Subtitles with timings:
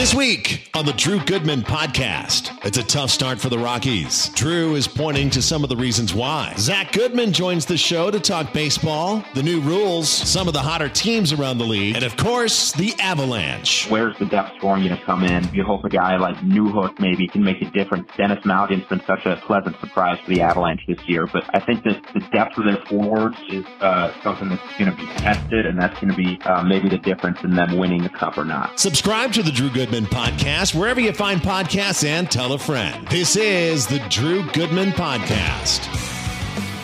[0.00, 4.30] This week on the Drew Goodman podcast, it's a tough start for the Rockies.
[4.30, 6.54] Drew is pointing to some of the reasons why.
[6.56, 10.88] Zach Goodman joins the show to talk baseball, the new rules, some of the hotter
[10.88, 13.90] teams around the league, and of course, the Avalanche.
[13.90, 15.46] Where's the depth scoring going to come in?
[15.52, 18.08] You hope a guy like Newhook maybe can make a difference.
[18.16, 21.84] Denis Malgin's been such a pleasant surprise for the Avalanche this year, but I think
[21.84, 25.78] that the depth of their forwards is uh, something that's going to be tested, and
[25.78, 28.80] that's going to be uh, maybe the difference in them winning the cup or not.
[28.80, 33.08] Subscribe to the Drew Goodman Goodman Podcast, wherever you find podcasts, and tell a friend.
[33.08, 35.88] This is the Drew Goodman Podcast.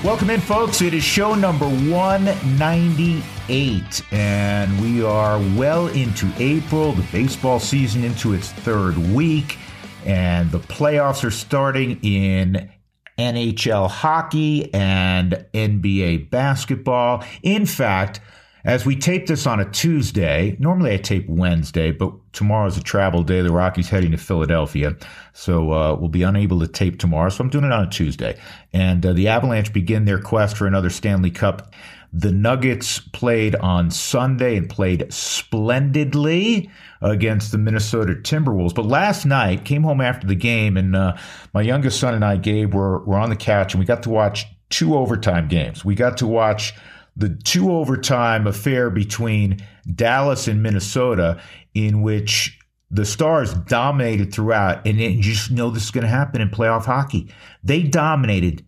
[0.02, 0.82] Welcome in, folks.
[0.82, 8.32] It is show number 198, and we are well into April, the baseball season into
[8.32, 9.56] its third week,
[10.04, 12.72] and the playoffs are starting in
[13.18, 17.22] NHL hockey and NBA basketball.
[17.44, 18.18] In fact,
[18.66, 23.22] as we tape this on a Tuesday, normally I tape Wednesday, but tomorrow's a travel
[23.22, 23.40] day.
[23.40, 24.96] The Rockies heading to Philadelphia,
[25.32, 27.28] so uh, we'll be unable to tape tomorrow.
[27.28, 28.36] So I'm doing it on a Tuesday.
[28.72, 31.72] And uh, the Avalanche begin their quest for another Stanley Cup.
[32.12, 36.68] The Nuggets played on Sunday and played splendidly
[37.02, 38.74] against the Minnesota Timberwolves.
[38.74, 41.16] But last night, came home after the game, and uh,
[41.54, 44.10] my youngest son and I, Gabe, were, were on the couch, and we got to
[44.10, 45.84] watch two overtime games.
[45.84, 46.74] We got to watch
[47.16, 49.58] the two overtime affair between
[49.94, 51.40] Dallas and Minnesota,
[51.74, 52.58] in which
[52.90, 56.84] the Stars dominated throughout, and you just know this is going to happen in playoff
[56.84, 57.32] hockey.
[57.64, 58.64] They dominated,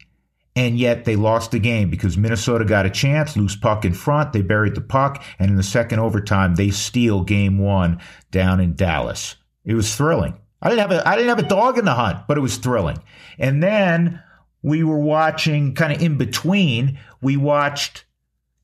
[0.57, 4.33] and yet they lost the game because Minnesota got a chance, loose puck in front,
[4.33, 8.75] they buried the puck, and in the second overtime, they steal game one down in
[8.75, 9.37] Dallas.
[9.65, 10.35] It was thrilling.
[10.61, 12.57] I didn't have a I didn't have a dog in the hunt, but it was
[12.57, 12.99] thrilling.
[13.39, 14.21] And then
[14.63, 16.99] we were watching kind of in between.
[17.21, 18.05] We watched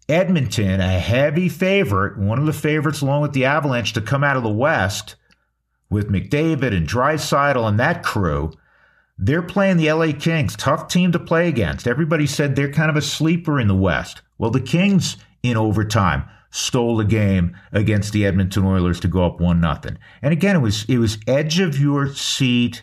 [0.08, 4.36] Edmonton, a heavy favorite, one of the favorites along with the Avalanche to come out
[4.36, 5.16] of the West
[5.88, 8.52] with McDavid and Draisaitl and that crew.
[9.16, 11.86] They're playing the LA Kings, tough team to play against.
[11.86, 14.22] Everybody said they're kind of a sleeper in the West.
[14.38, 19.40] Well, the Kings in overtime stole the game against the Edmonton Oilers to go up
[19.40, 19.98] one nothing.
[20.20, 22.82] And again, it was it was edge of your seat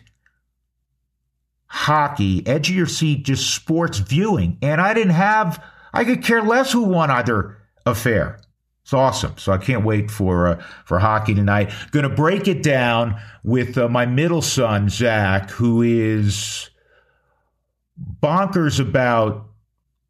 [1.66, 4.58] hockey, edge of your seat, just sports viewing.
[4.60, 8.38] And I didn't have I could care less who won either affair.
[8.82, 9.38] It's awesome.
[9.38, 11.72] So I can't wait for uh, for hockey tonight.
[11.92, 16.70] Going to break it down with uh, my middle son Zach, who is
[18.20, 19.46] bonkers about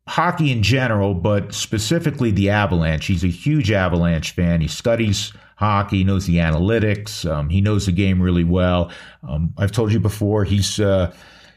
[0.09, 3.06] hockey in general, but specifically the Avalanche.
[3.06, 4.60] He's a huge Avalanche fan.
[4.60, 8.91] He studies hockey, he knows the analytics, um, he knows the game really well.
[9.22, 11.14] Um, I've told you before, he's uh,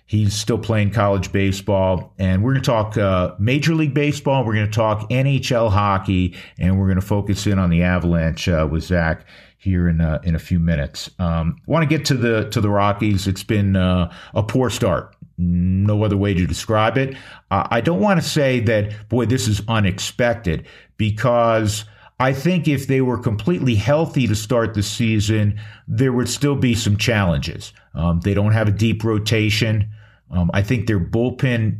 [0.07, 2.13] He's still playing college baseball.
[2.19, 4.45] And we're going to talk uh, Major League Baseball.
[4.45, 6.35] We're going to talk NHL hockey.
[6.59, 9.25] And we're going to focus in on the Avalanche uh, with Zach
[9.57, 11.09] here in uh, in a few minutes.
[11.17, 13.25] Um, want to get to the to the Rockies.
[13.27, 15.15] It's been uh, a poor start.
[15.37, 17.17] No other way to describe it.
[17.51, 20.65] I don't want to say that, boy, this is unexpected
[20.95, 21.83] because
[22.19, 26.73] I think if they were completely healthy to start the season, there would still be
[26.73, 27.73] some challenges.
[27.93, 29.89] Um, they don't have a deep rotation.
[30.31, 31.79] Um, I think their bullpen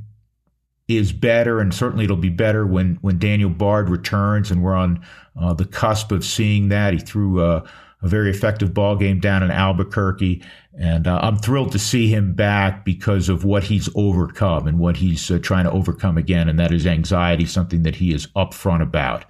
[0.88, 5.03] is better, and certainly it'll be better when when Daniel Bard returns, and we're on
[5.40, 6.94] uh, the cusp of seeing that.
[6.94, 7.63] He threw a,
[8.02, 10.44] a very effective ball game down in Albuquerque,
[10.78, 14.97] and uh, I'm thrilled to see him back because of what he's overcome and what
[14.97, 18.81] he's uh, trying to overcome again, and that is anxiety, something that he is upfront
[18.81, 19.23] about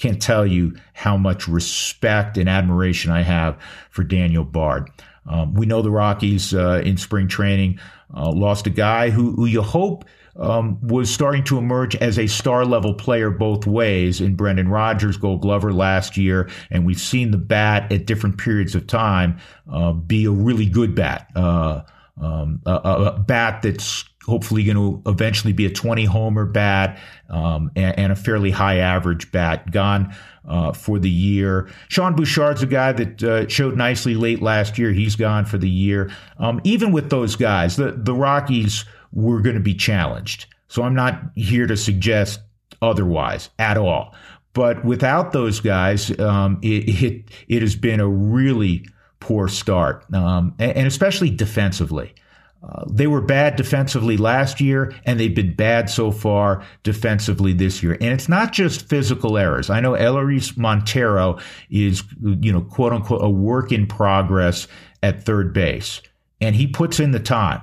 [0.00, 3.58] can't tell you how much respect and admiration I have
[3.90, 4.90] for Daniel Bard.
[5.26, 7.78] Um, we know the Rockies uh, in spring training
[8.14, 10.04] uh, lost a guy who, who you hope
[10.36, 15.16] um, was starting to emerge as a star level player both ways in Brendan Rodgers,
[15.16, 19.38] Gold Glover last year, and we've seen the bat at different periods of time
[19.70, 21.82] uh, be a really good bat, uh,
[22.20, 26.98] um, a, a, bat that's hopefully going to eventually be a 20 homer bat
[27.30, 29.70] um, and, and, a fairly high average bat.
[29.70, 30.14] Gone
[30.46, 31.68] uh, for the year.
[31.88, 34.92] Sean Bouchard's a guy that uh, showed nicely late last year.
[34.92, 36.10] He's gone for the year.
[36.38, 40.46] Um, even with those guys, the, the Rockies were going to be challenged.
[40.68, 42.40] So I'm not here to suggest
[42.82, 44.14] otherwise at all.
[44.52, 48.86] But without those guys, um, it, it, it has been a really
[49.20, 52.14] poor start, um, and, and especially defensively.
[52.62, 57.82] Uh, they were bad defensively last year, and they've been bad so far defensively this
[57.82, 57.92] year.
[57.94, 59.70] And it's not just physical errors.
[59.70, 61.38] I know Elehuris Montero
[61.70, 64.68] is, you know, quote unquote, a work in progress
[65.02, 66.02] at third base,
[66.40, 67.62] and he puts in the time.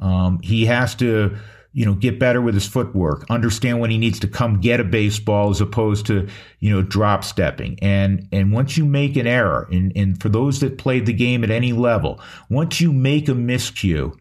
[0.00, 1.36] Um, he has to
[1.74, 4.84] you know, get better with his footwork, understand when he needs to come get a
[4.84, 6.28] baseball as opposed to,
[6.60, 7.78] you know, drop stepping.
[7.80, 11.42] And and once you make an error, and, and for those that played the game
[11.42, 14.14] at any level, once you make a miscue,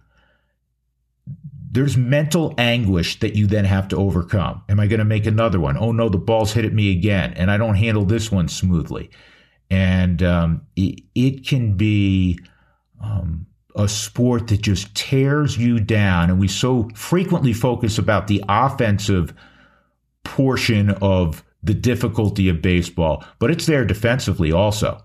[1.72, 4.62] there's mental anguish that you then have to overcome.
[4.68, 5.78] Am I going to make another one?
[5.78, 9.10] Oh no, the ball's hit at me again, and I don't handle this one smoothly.
[9.70, 12.40] And um, it, it, can be
[13.02, 16.30] um, a sport that just tears you down.
[16.30, 19.34] And we so frequently focus about the offensive
[20.26, 25.02] portion of the difficulty of baseball, but it's there defensively also.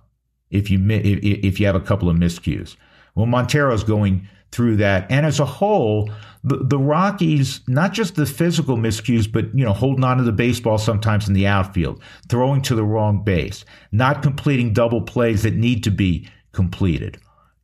[0.50, 2.74] If you if, if you have a couple of miscues,
[3.14, 6.10] well, Montero's going through that, and as a whole,
[6.42, 10.32] the, the Rockies, not just the physical miscues, but you know, holding on to the
[10.32, 15.54] baseball sometimes in the outfield, throwing to the wrong base, not completing double plays that
[15.54, 17.18] need to be completed.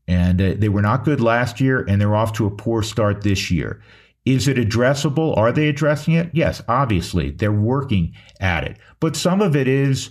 [0.07, 3.23] And uh, they were not good last year, and they're off to a poor start
[3.23, 3.81] this year.
[4.27, 5.37] Is it addressable?
[5.37, 6.31] Are they addressing it?
[6.33, 7.31] Yes, obviously.
[7.31, 8.77] They're working at it.
[9.01, 10.11] But some of it is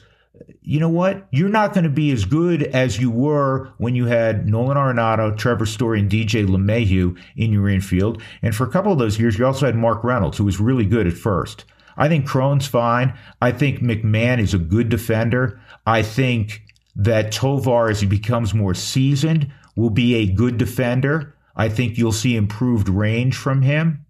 [0.61, 1.27] you know what?
[1.31, 5.37] You're not going to be as good as you were when you had Nolan Arenado,
[5.37, 8.21] Trevor Story, and DJ LeMahieu in your infield.
[8.41, 10.85] And for a couple of those years, you also had Mark Reynolds, who was really
[10.85, 11.65] good at first.
[11.97, 13.17] I think Cron's fine.
[13.41, 15.59] I think McMahon is a good defender.
[15.85, 16.63] I think
[16.95, 21.35] that Tovar, as he becomes more seasoned, will be a good defender.
[21.55, 24.05] I think you'll see improved range from him.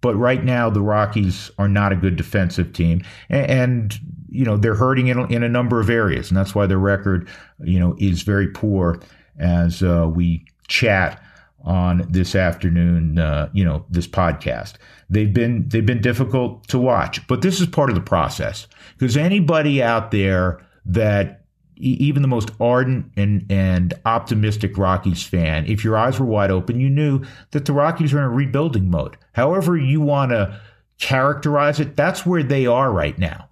[0.00, 3.02] But right now, the Rockies are not a good defensive team.
[3.28, 3.98] And,
[4.32, 6.30] you know, they're hurting in, in a number of areas.
[6.30, 7.28] And that's why their record,
[7.62, 8.98] you know, is very poor
[9.38, 11.22] as uh, we chat
[11.64, 14.74] on this afternoon, uh, you know, this podcast.
[15.10, 18.66] They've been they've been difficult to watch, but this is part of the process
[18.98, 21.44] because anybody out there that
[21.76, 26.80] even the most ardent and, and optimistic Rockies fan, if your eyes were wide open,
[26.80, 29.16] you knew that the Rockies are in a rebuilding mode.
[29.32, 30.60] However, you want to
[30.98, 33.48] characterize it, that's where they are right now.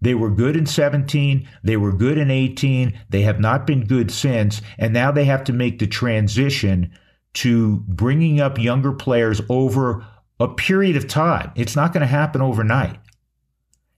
[0.00, 4.10] They were good in 17, they were good in 18, they have not been good
[4.10, 6.92] since, and now they have to make the transition
[7.34, 10.06] to bringing up younger players over
[10.40, 11.50] a period of time.
[11.56, 12.98] It's not going to happen overnight.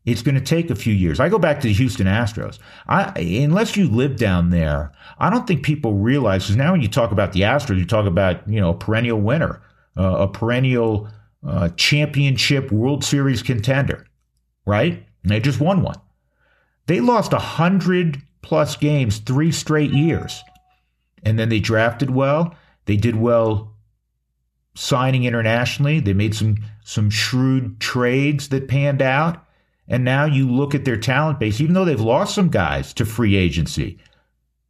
[0.06, 1.20] It's going to take a few years.
[1.20, 2.58] I go back to the Houston Astros.
[2.88, 6.88] I, unless you live down there, I don't think people realize because now when you
[6.88, 9.62] talk about the Astros, you talk about you know a perennial winner,
[9.98, 11.08] uh, a perennial
[11.46, 14.06] uh, championship World Series contender,
[14.64, 15.06] right?
[15.24, 16.00] They just won one.
[16.86, 20.42] They lost a hundred plus games three straight years,
[21.22, 22.54] and then they drafted well.
[22.86, 23.74] They did well
[24.74, 26.00] signing internationally.
[26.00, 29.46] They made some some shrewd trades that panned out
[29.90, 33.04] and now you look at their talent base, even though they've lost some guys to
[33.04, 33.98] free agency.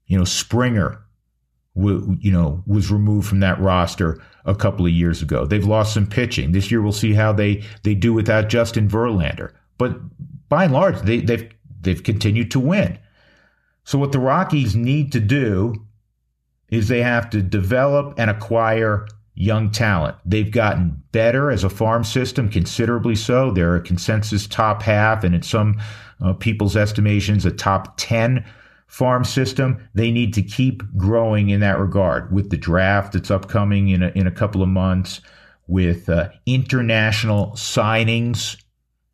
[0.06, 1.02] You know, Springer,
[1.76, 5.44] you know, was removed from that roster a couple of years ago.
[5.44, 6.52] They've lost some pitching.
[6.52, 9.52] This year, we'll see how they they do without Justin Verlander.
[9.76, 10.00] But
[10.50, 11.50] by and large, they, they've
[11.80, 12.98] they've continued to win.
[13.84, 15.74] So what the Rockies need to do
[16.68, 20.16] is they have to develop and acquire young talent.
[20.26, 23.50] They've gotten better as a farm system, considerably so.
[23.50, 25.80] They're a consensus top half, and in some
[26.20, 28.44] uh, people's estimations, a top 10
[28.86, 29.88] farm system.
[29.94, 34.08] They need to keep growing in that regard with the draft that's upcoming in a,
[34.10, 35.20] in a couple of months,
[35.68, 38.60] with uh, international signings,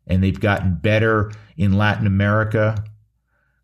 [0.07, 2.83] and they've gotten better in Latin America.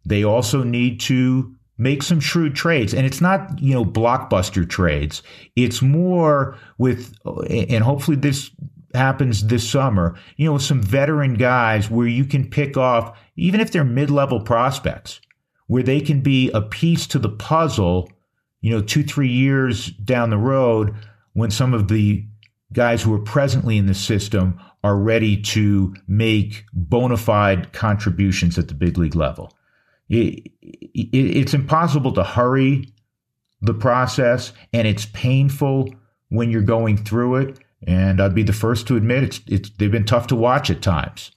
[0.05, 5.23] They also need to make some shrewd trades and it's not you know blockbuster trades
[5.55, 7.15] it's more with
[7.49, 8.51] and hopefully this
[8.93, 13.71] happens this summer you know some veteran guys where you can pick off even if
[13.71, 15.19] they're mid-level prospects
[15.65, 18.07] where they can be a piece to the puzzle
[18.61, 20.93] you know 2 3 years down the road
[21.33, 22.23] when some of the
[22.71, 28.67] guys who are presently in the system are ready to make bona fide contributions at
[28.67, 29.53] the big league level
[30.09, 32.93] it, it, it's impossible to hurry
[33.61, 35.93] the process, and it's painful
[36.29, 37.59] when you're going through it.
[37.85, 40.81] And I'd be the first to admit it's, it's they've been tough to watch at
[40.81, 41.31] times.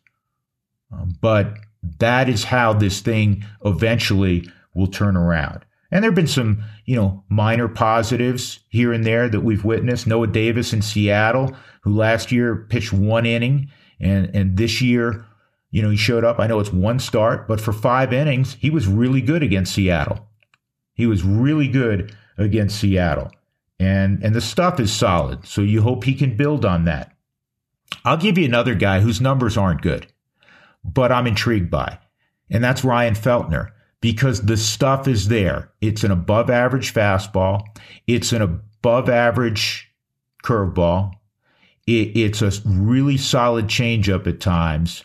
[0.93, 1.59] Um, but
[1.99, 5.65] that is how this thing eventually will turn around.
[5.91, 10.07] And there have been some, you know, minor positives here and there that we've witnessed.
[10.07, 15.25] Noah Davis in Seattle, who last year pitched one inning, and and this year
[15.77, 16.39] you know, he showed up.
[16.39, 20.27] I know it's one start, but for five innings, he was really good against Seattle.
[20.95, 23.31] He was really good against Seattle.
[23.79, 25.47] And and the stuff is solid.
[25.47, 27.15] So you hope he can build on that.
[28.07, 30.07] I'll give you another guy whose numbers aren't good,
[30.83, 31.99] but I'm intrigued by.
[32.49, 33.73] And that's Ryan Feltner
[34.07, 35.69] because the stuff is there.
[35.81, 37.65] It's an above average fastball.
[38.07, 39.93] It's an above average
[40.45, 41.11] curveball.
[41.89, 45.05] It, it's a really solid changeup at times.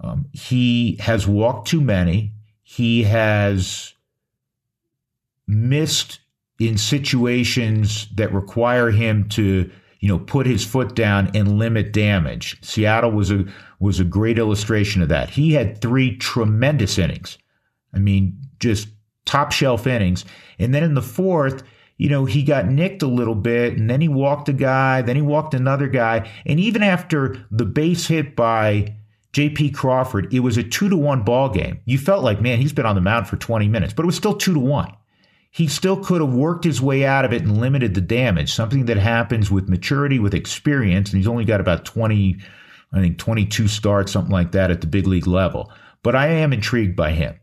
[0.00, 2.30] Um, he has walked too many.
[2.62, 3.92] He has
[5.48, 6.20] missed
[6.60, 12.56] in situations that require him to, you know, put his foot down and limit damage.
[12.62, 13.46] Seattle was a
[13.80, 15.30] was a great illustration of that.
[15.30, 17.36] He had three tremendous innings.
[17.94, 18.88] I mean, just
[19.24, 20.24] top shelf innings.
[20.58, 21.62] And then in the fourth,
[21.98, 25.16] you know, he got nicked a little bit and then he walked a guy, then
[25.16, 26.30] he walked another guy.
[26.46, 28.96] And even after the base hit by
[29.32, 31.80] JP Crawford, it was a two to one ball game.
[31.84, 34.16] You felt like, man, he's been on the mound for 20 minutes, but it was
[34.16, 34.94] still two to one.
[35.50, 38.86] He still could have worked his way out of it and limited the damage, something
[38.86, 41.10] that happens with maturity, with experience.
[41.10, 42.38] And he's only got about 20,
[42.92, 45.70] I think 22 starts, something like that at the big league level.
[46.02, 47.38] But I am intrigued by him.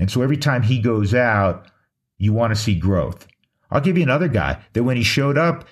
[0.00, 1.70] And so every time he goes out,
[2.18, 3.28] you want to see growth.
[3.70, 5.68] I'll give you another guy that when he showed up,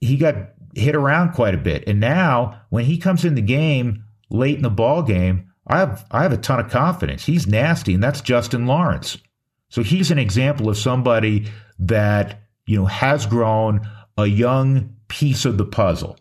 [0.00, 0.36] he got
[0.74, 1.84] hit around quite a bit.
[1.88, 6.06] And now when he comes in the game late in the ball game, I have
[6.10, 7.26] I have a ton of confidence.
[7.26, 9.18] He's nasty, and that's Justin Lawrence.
[9.70, 11.46] So he's an example of somebody
[11.80, 16.16] that, you know, has grown a young piece of the puzzle.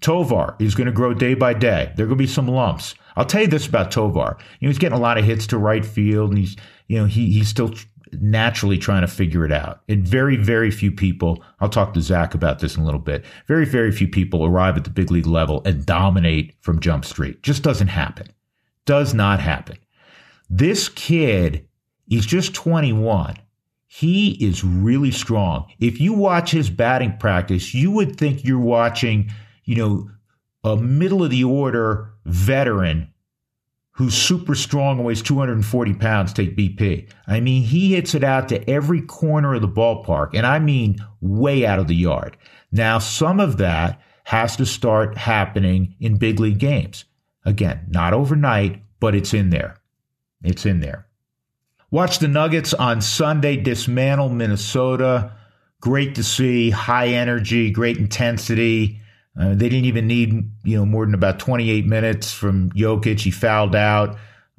[0.00, 1.92] Tovar is going to grow day by day.
[1.96, 2.94] There are going to be some lumps.
[3.16, 4.36] I'll tell you this about Tovar.
[4.60, 6.56] You know, he's getting a lot of hits to right field, and he's
[6.86, 7.74] you know he he's still
[8.12, 9.80] naturally trying to figure it out.
[9.88, 11.42] And very very few people.
[11.60, 13.24] I'll talk to Zach about this in a little bit.
[13.46, 17.42] Very very few people arrive at the big league level and dominate from Jump Street.
[17.42, 18.28] Just doesn't happen.
[18.84, 19.78] Does not happen.
[20.48, 21.66] This kid
[22.08, 23.36] is just 21.
[23.88, 25.66] He is really strong.
[25.80, 29.30] If you watch his batting practice, you would think you're watching,
[29.64, 30.10] you know,
[30.66, 33.12] a middle of the order veteran
[33.92, 37.08] who's super strong, and weighs 240 pounds, take BP.
[37.26, 40.98] I mean, he hits it out to every corner of the ballpark, and I mean
[41.22, 42.36] way out of the yard.
[42.70, 47.06] Now, some of that has to start happening in big league games.
[47.46, 49.78] Again, not overnight, but it's in there.
[50.42, 51.06] It's in there.
[51.90, 55.32] Watch the Nuggets on Sunday dismantle Minnesota.
[55.80, 59.00] Great to see, high energy, great intensity.
[59.38, 63.20] Uh, they didn't even need you know more than about 28 minutes from Jokic.
[63.20, 64.16] He fouled out,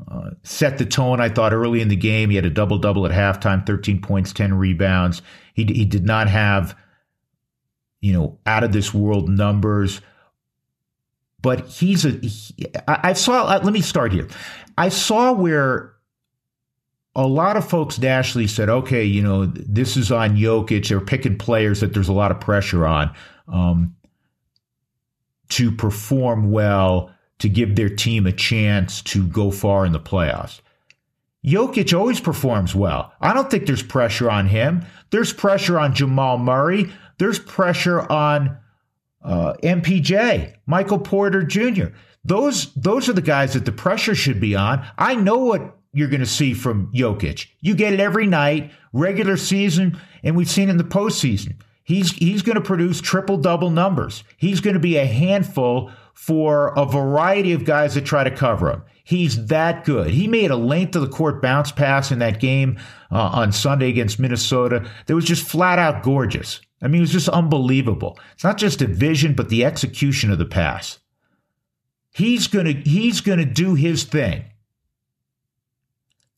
[0.09, 1.19] uh, set the tone.
[1.19, 4.33] I thought early in the game he had a double double at halftime, 13 points,
[4.33, 5.21] 10 rebounds.
[5.53, 6.75] He he did not have
[8.01, 10.01] you know out of this world numbers,
[11.41, 12.11] but he's a.
[12.11, 13.45] He, I, I saw.
[13.45, 14.27] Uh, let me start here.
[14.77, 15.93] I saw where
[17.15, 20.87] a lot of folks nationally said, okay, you know, this is on Jokic.
[20.87, 23.11] They're picking players that there's a lot of pressure on.
[23.51, 23.95] Um,
[25.49, 30.61] to perform well, to give their team a chance to go far in the playoffs.
[31.45, 33.13] Jokic always performs well.
[33.21, 34.85] I don't think there's pressure on him.
[35.11, 36.91] There's pressure on Jamal Murray.
[37.19, 38.57] There's pressure on
[39.23, 41.87] uh, MPJ, Michael Porter Jr.
[42.25, 44.85] Those those are the guys that the pressure should be on.
[44.97, 47.47] I know what you're going to see from Jokic.
[47.61, 51.55] You get it every night, regular season, and we've seen it in the postseason.
[51.87, 54.25] He's he's going to produce triple double numbers.
[54.35, 58.69] He's going to be a handful for a variety of guys that try to cover
[58.69, 58.83] him.
[59.05, 60.09] He's that good.
[60.09, 62.77] He made a length of the court bounce pass in that game
[63.09, 66.59] uh, on Sunday against Minnesota that was just flat out gorgeous.
[66.81, 68.19] I mean, it was just unbelievable.
[68.33, 70.99] It's not just a vision, but the execution of the pass.
[72.11, 74.43] He's gonna he's gonna do his thing.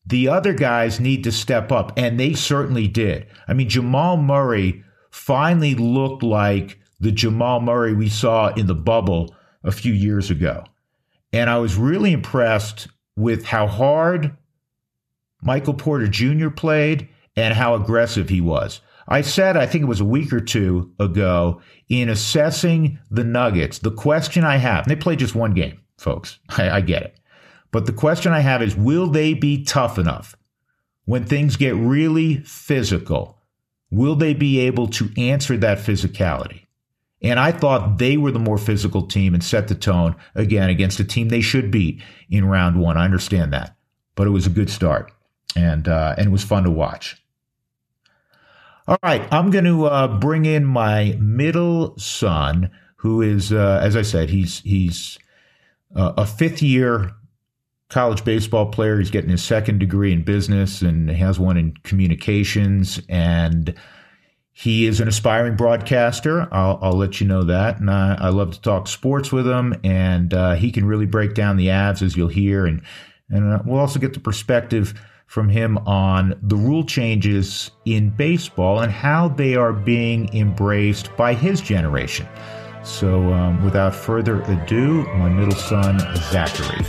[0.06, 3.26] The other guys need to step up, and they certainly did.
[3.48, 9.34] I mean, Jamal Murray finally looked like the Jamal Murray we saw in the bubble
[9.64, 10.64] a few years ago.
[11.32, 14.36] And I was really impressed with how hard
[15.42, 16.50] Michael Porter Jr.
[16.50, 18.80] played and how aggressive he was.
[19.08, 23.78] I said, I think it was a week or two ago, in assessing the Nuggets,
[23.78, 26.38] the question I have, they played just one game, folks.
[26.50, 27.16] I, I get it.
[27.72, 30.36] But the question I have is will they be tough enough
[31.04, 33.39] when things get really physical
[33.90, 36.66] Will they be able to answer that physicality?
[37.22, 41.00] And I thought they were the more physical team and set the tone again against
[41.00, 42.96] a team they should beat in round one.
[42.96, 43.76] I understand that,
[44.14, 45.12] but it was a good start
[45.56, 47.22] and uh, and it was fun to watch.
[48.88, 53.96] All right, I'm going to uh, bring in my middle son, who is, uh, as
[53.96, 55.18] I said, he's he's
[55.94, 57.12] uh, a fifth year
[57.90, 58.98] college baseball player.
[58.98, 63.00] He's getting his second degree in business and has one in communications.
[63.08, 63.74] And
[64.52, 66.48] he is an aspiring broadcaster.
[66.52, 67.80] I'll, I'll let you know that.
[67.80, 69.74] And I, I, love to talk sports with him.
[69.84, 72.64] And uh, he can really break down the Avs, as you'll hear.
[72.64, 72.82] And,
[73.28, 74.94] and uh, we'll also get the perspective
[75.26, 81.34] from him on the rule changes in baseball and how they are being embraced by
[81.34, 82.26] his generation.
[82.82, 86.00] So, um, without further ado, my middle son,
[86.32, 86.84] Zachary.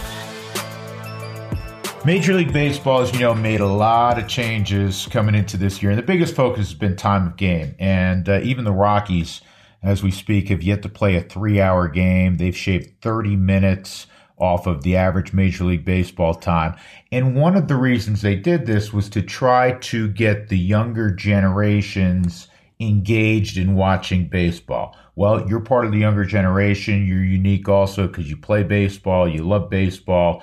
[2.03, 5.91] Major League Baseball, as you know, made a lot of changes coming into this year,
[5.91, 7.75] and the biggest focus has been time of game.
[7.77, 9.41] And uh, even the Rockies,
[9.83, 12.37] as we speak, have yet to play a three-hour game.
[12.37, 14.07] They've shaved 30 minutes
[14.39, 16.75] off of the average Major League Baseball time.
[17.11, 21.11] And one of the reasons they did this was to try to get the younger
[21.11, 22.47] generations
[22.79, 24.97] engaged in watching baseball.
[25.15, 27.05] Well, you're part of the younger generation.
[27.05, 30.41] You're unique also because you play baseball, you love baseball.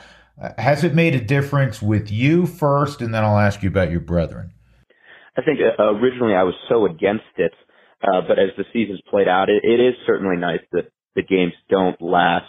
[0.56, 4.00] Has it made a difference with you first, and then I'll ask you about your
[4.00, 4.52] brethren?
[5.36, 7.52] I think uh, originally I was so against it,
[8.02, 11.52] uh, but as the season's played out, it, it is certainly nice that the games
[11.68, 12.46] don't last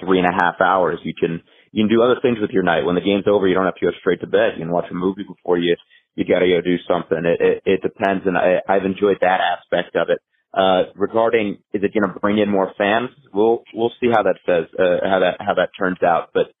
[0.00, 0.98] three and a half hours.
[1.04, 1.42] You can
[1.72, 2.84] you can do other things with your night.
[2.84, 4.56] When the game's over, you don't have to go straight to bed.
[4.56, 5.76] You can watch a movie before you
[6.14, 7.24] you got to go do something.
[7.24, 10.18] It, it, it depends, and I, I've enjoyed that aspect of it.
[10.52, 13.10] Uh, regarding is it going to bring in more fans?
[13.32, 16.30] We'll we'll see how that says uh, how that how that turns out.
[16.32, 16.52] But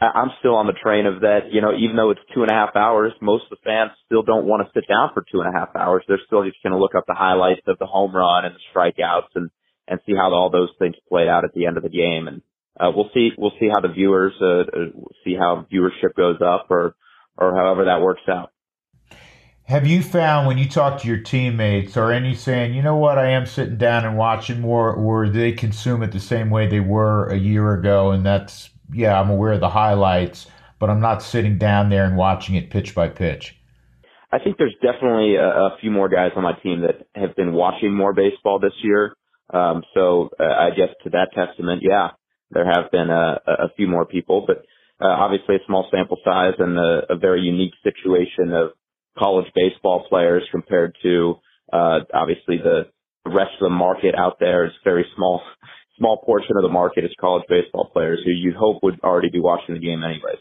[0.00, 1.52] I'm still on the train of that.
[1.52, 4.22] You know, even though it's two and a half hours, most of the fans still
[4.22, 6.02] don't want to sit down for two and a half hours.
[6.08, 8.64] They're still just going to look up the highlights of the home run and the
[8.72, 9.50] strikeouts and
[9.86, 12.28] and see how all those things played out at the end of the game.
[12.28, 12.42] And
[12.78, 14.90] uh, we'll see we'll see how the viewers uh, uh,
[15.24, 16.94] see how viewership goes up or
[17.36, 18.52] or however that works out.
[19.64, 23.18] Have you found when you talk to your teammates, or any saying, you know what,
[23.18, 26.80] I am sitting down and watching more, or they consume it the same way they
[26.80, 28.10] were a year ago?
[28.10, 30.46] And that's, yeah, I'm aware of the highlights,
[30.78, 33.56] but I'm not sitting down there and watching it pitch by pitch.
[34.32, 37.52] I think there's definitely a, a few more guys on my team that have been
[37.52, 39.14] watching more baseball this year.
[39.52, 42.10] Um, so uh, I guess to that testament, yeah,
[42.50, 44.58] there have been a, a few more people, but
[45.04, 48.70] uh, obviously a small sample size and a, a very unique situation of
[49.18, 51.34] college baseball players compared to
[51.72, 52.86] uh, obviously the
[53.26, 55.42] rest of the market out there is very small.
[56.00, 59.38] Small portion of the market is college baseball players who you'd hope would already be
[59.38, 60.38] watching the game anyways.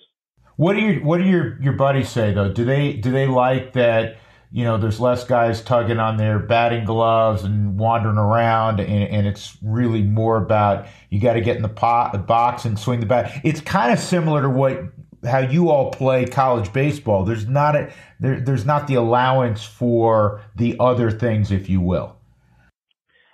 [0.55, 2.51] What do your What do your your buddies say though?
[2.51, 4.15] Do they do they like that?
[4.51, 9.27] You know, there's less guys tugging on their batting gloves and wandering around, and, and
[9.27, 13.01] it's really more about you got to get in the pot, the box, and swing
[13.01, 13.41] the bat.
[13.43, 14.79] It's kind of similar to what
[15.25, 17.25] how you all play college baseball.
[17.25, 22.15] There's not a there, there's not the allowance for the other things, if you will.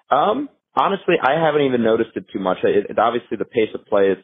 [0.09, 2.57] Um, honestly, I haven't even noticed it too much.
[2.63, 4.17] It, it, obviously, the pace of play is,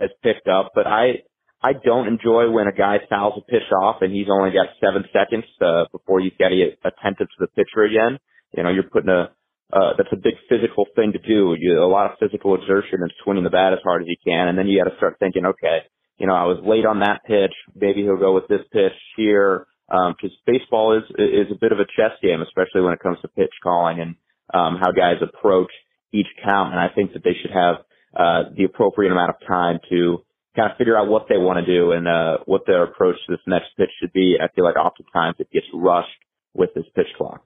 [0.00, 1.24] has picked up, but I
[1.62, 5.04] I don't enjoy when a guy fouls a pitch off and he's only got seven
[5.12, 8.18] seconds uh, before he's got to get attentive to the pitcher again.
[8.56, 9.30] You know, you're putting a
[9.70, 11.54] uh, that's a big physical thing to do.
[11.58, 14.48] You, a lot of physical exertion and swinging the bat as hard as you can,
[14.48, 15.80] and then you got to start thinking, okay,
[16.16, 17.52] you know, I was late on that pitch.
[17.74, 19.66] Maybe he'll go with this pitch here.
[19.90, 23.18] Um, cause baseball is, is a bit of a chess game, especially when it comes
[23.22, 24.16] to pitch calling and,
[24.52, 25.70] um, how guys approach
[26.12, 26.72] each count.
[26.72, 27.76] And I think that they should have,
[28.16, 30.18] uh, the appropriate amount of time to
[30.56, 33.32] kind of figure out what they want to do and, uh, what their approach to
[33.32, 34.36] this next pitch should be.
[34.40, 36.08] I feel like oftentimes it gets rushed
[36.54, 37.42] with this pitch clock.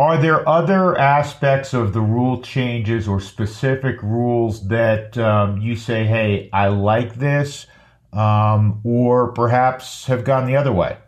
[0.00, 6.04] Are there other aspects of the rule changes or specific rules that um, you say,
[6.04, 7.66] hey, I like this,
[8.12, 10.98] um, or perhaps have gone the other way?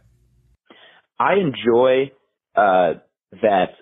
[1.21, 2.11] I enjoy
[2.57, 2.95] uh,
[3.41, 3.75] that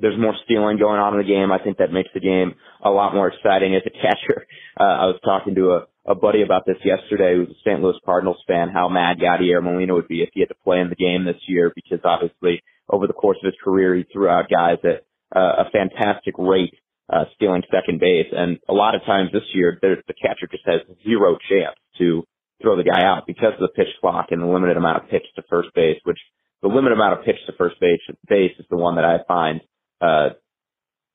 [0.00, 1.50] there's more stealing going on in the game.
[1.52, 4.46] I think that makes the game a lot more exciting as a catcher.
[4.78, 7.82] Uh, I was talking to a, a buddy about this yesterday who's a St.
[7.82, 10.88] Louis Cardinals fan, how mad Yadier Molina would be if he had to play in
[10.88, 14.46] the game this year because obviously over the course of his career, he threw out
[14.48, 16.74] guys at uh, a fantastic rate,
[17.12, 18.30] uh, stealing second base.
[18.30, 22.22] And a lot of times this year, the catcher just has zero chance to
[22.62, 25.26] throw the guy out because of the pitch clock and the limited amount of pitch
[25.36, 26.18] to first base, which
[26.62, 29.60] the limited amount of pitch to first base, base is the one that I find,
[30.00, 30.30] uh,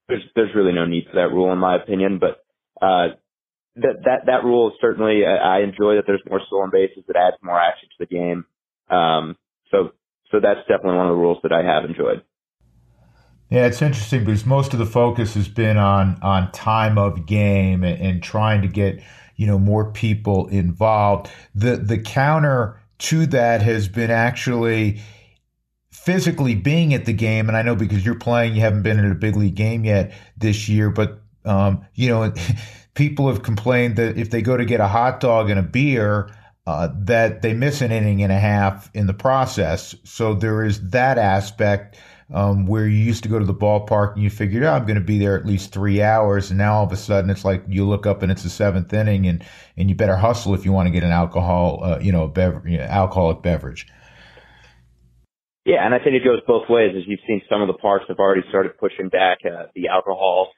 [0.07, 2.43] there's, there's really no need for that rule in my opinion, but,
[2.81, 3.15] uh,
[3.75, 7.03] that, that, that rule is certainly, I enjoy that there's more stolen bases.
[7.07, 8.45] It adds more action to the game.
[8.89, 9.35] Um,
[9.71, 9.91] so
[10.31, 12.23] so that's definitely one of the rules that I have enjoyed.
[13.49, 17.83] Yeah, it's interesting because most of the focus has been on on time of game
[17.83, 19.01] and, and trying to get
[19.35, 21.29] you know more people involved.
[21.53, 25.01] The the counter to that has been actually
[26.03, 29.09] physically being at the game, and I know because you're playing, you haven't been in
[29.09, 32.33] a big league game yet this year, but um, you know,
[32.93, 36.29] people have complained that if they go to get a hot dog and a beer,
[36.65, 39.95] uh, that they miss an inning and a half in the process.
[40.03, 41.97] So there is that aspect
[42.33, 44.95] um, where you used to go to the ballpark and you figured, oh, I'm going
[44.95, 47.63] to be there at least three hours, and now all of a sudden it's like
[47.67, 49.43] you look up and it's the seventh inning, and
[49.77, 52.67] and you better hustle if you want to get an alcohol, uh, you know, bever-
[52.67, 53.87] you know, alcoholic beverage.
[55.65, 56.91] Yeah, and I think it goes both ways.
[56.95, 60.51] As you've seen, some of the parks have already started pushing back uh, the alcohol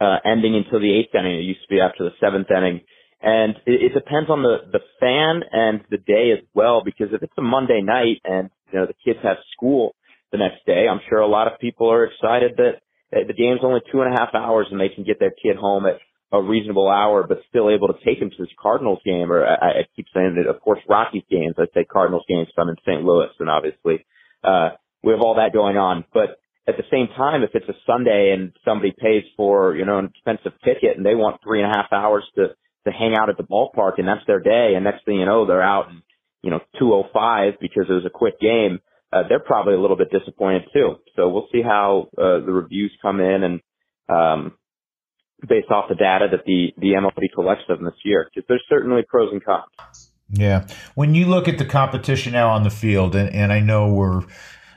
[0.00, 1.38] uh, ending until the eighth inning.
[1.38, 2.82] It used to be after the seventh inning.
[3.22, 7.22] And it, it depends on the, the fan and the day as well, because if
[7.22, 9.94] it's a Monday night and, you know, the kids have school
[10.32, 12.80] the next day, I'm sure a lot of people are excited that
[13.12, 15.86] the game's only two and a half hours and they can get their kid home
[15.86, 15.98] at
[16.32, 19.32] a reasonable hour, but still able to take him to this Cardinals game.
[19.32, 21.56] Or I, I keep saying that, of course, Rockies games.
[21.58, 22.48] I say Cardinals games.
[22.54, 23.02] So I'm in St.
[23.02, 24.04] Louis, and obviously,
[24.44, 24.70] uh,
[25.02, 26.04] we have all that going on.
[26.12, 29.98] But at the same time, if it's a Sunday and somebody pays for, you know,
[29.98, 32.48] an expensive ticket and they want three and a half hours to,
[32.86, 34.74] to hang out at the ballpark and that's their day.
[34.74, 35.90] And next thing you know, they're out
[36.42, 38.80] you know, 205 because it was a quick game.
[39.12, 40.96] Uh, they're probably a little bit disappointed too.
[41.16, 43.60] So we'll see how, uh, the reviews come in and,
[44.08, 44.54] um,
[45.46, 48.64] based off the data that the, the MLB collects of them this year, because there's
[48.68, 50.09] certainly pros and cons.
[50.32, 50.66] Yeah.
[50.94, 54.22] When you look at the competition now on the field, and, and I know we're,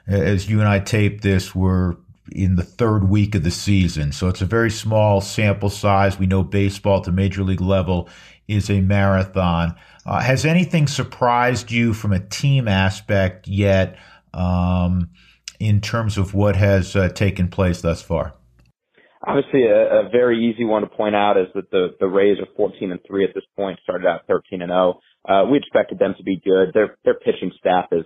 [0.08, 1.96] as you and I tape this, we're
[2.32, 4.12] in the third week of the season.
[4.12, 6.18] So it's a very small sample size.
[6.18, 8.10] We know baseball at the major league level
[8.48, 9.76] is a marathon.
[10.06, 13.98] Uh, has anything surprised you from a team aspect yet
[14.34, 15.10] um,
[15.60, 18.34] in terms of what has uh, taken place thus far?
[19.26, 22.48] Obviously, a, a, very easy one to point out is that the, the Rays are
[22.58, 25.00] 14 and 3 at this point, started out 13 and 0.
[25.28, 26.74] Uh, we expected them to be good.
[26.74, 28.06] Their, their pitching staff is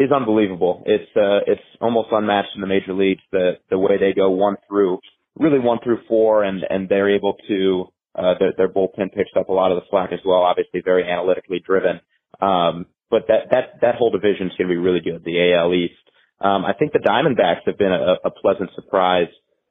[0.00, 0.82] is unbelievable.
[0.86, 3.22] It's uh, it's almost unmatched in the major leagues.
[3.32, 4.98] The the way they go one through
[5.38, 9.50] really one through four, and and they're able to uh, their, their bullpen picks up
[9.50, 10.42] a lot of the slack as well.
[10.42, 12.00] Obviously, very analytically driven.
[12.40, 15.22] Um, but that that that whole division is going to be really good.
[15.24, 15.94] The AL East.
[16.40, 19.28] Um, I think the Diamondbacks have been a, a pleasant surprise.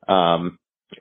[0.10, 0.58] Um,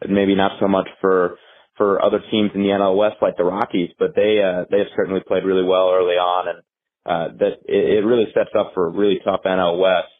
[0.09, 1.39] maybe not so much for
[1.77, 4.93] for other teams in the NL West like the Rockies, but they uh, they have
[4.97, 6.59] certainly played really well early on and
[7.07, 10.13] uh, that it, it really sets up for a really tough NL West.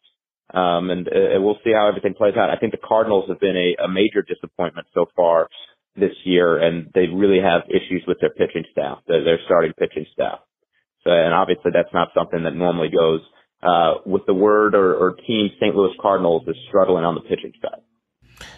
[0.55, 2.49] Um, and uh, we'll see how everything plays out.
[2.49, 5.49] I think the Cardinals have been a, a major disappointment so far
[5.95, 10.07] this year, and they really have issues with their pitching staff, their, their starting pitching
[10.15, 10.39] staff.
[11.05, 13.21] So, and obviously that's not something that normally goes
[13.63, 15.75] uh, with the word or, or team St.
[15.75, 17.83] Louis Cardinals is struggling on the pitching side.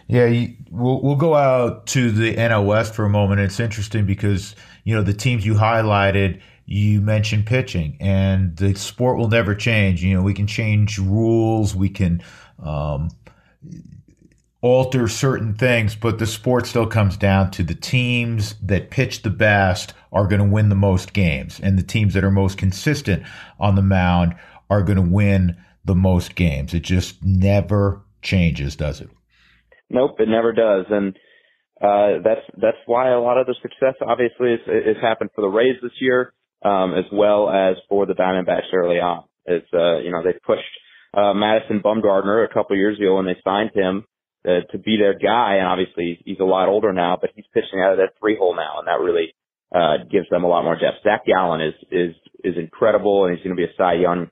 [0.08, 3.40] Yeah, we'll we'll go out to the NL West for a moment.
[3.40, 6.40] It's interesting because you know the teams you highlighted
[6.70, 10.02] you mentioned pitching, and the sport will never change.
[10.04, 12.22] You know, we can change rules, we can
[12.62, 13.10] um,
[14.60, 19.30] alter certain things, but the sport still comes down to the teams that pitch the
[19.30, 23.24] best are going to win the most games, and the teams that are most consistent
[23.58, 24.36] on the mound
[24.70, 26.72] are going to win the most games.
[26.72, 29.10] It just never changes, does it?
[29.90, 31.16] Nope, it never does, and.
[31.82, 35.76] Uh, that's that's why a lot of the success obviously has, happened for the Rays
[35.80, 39.24] this year um, as well as for the Diamondbacks early on.
[39.46, 40.62] It's, uh, you know, they pushed,
[41.14, 44.04] uh, Madison Bumgarner a couple years ago when they signed him
[44.46, 45.56] uh, to be their guy.
[45.56, 48.54] And obviously he's a lot older now, but he's pitching out of that three hole
[48.54, 48.78] now.
[48.78, 49.34] And that really,
[49.74, 50.98] uh, gives them a lot more depth.
[51.02, 54.30] Zach Gallen is, is, is incredible and he's going to be a Cy Young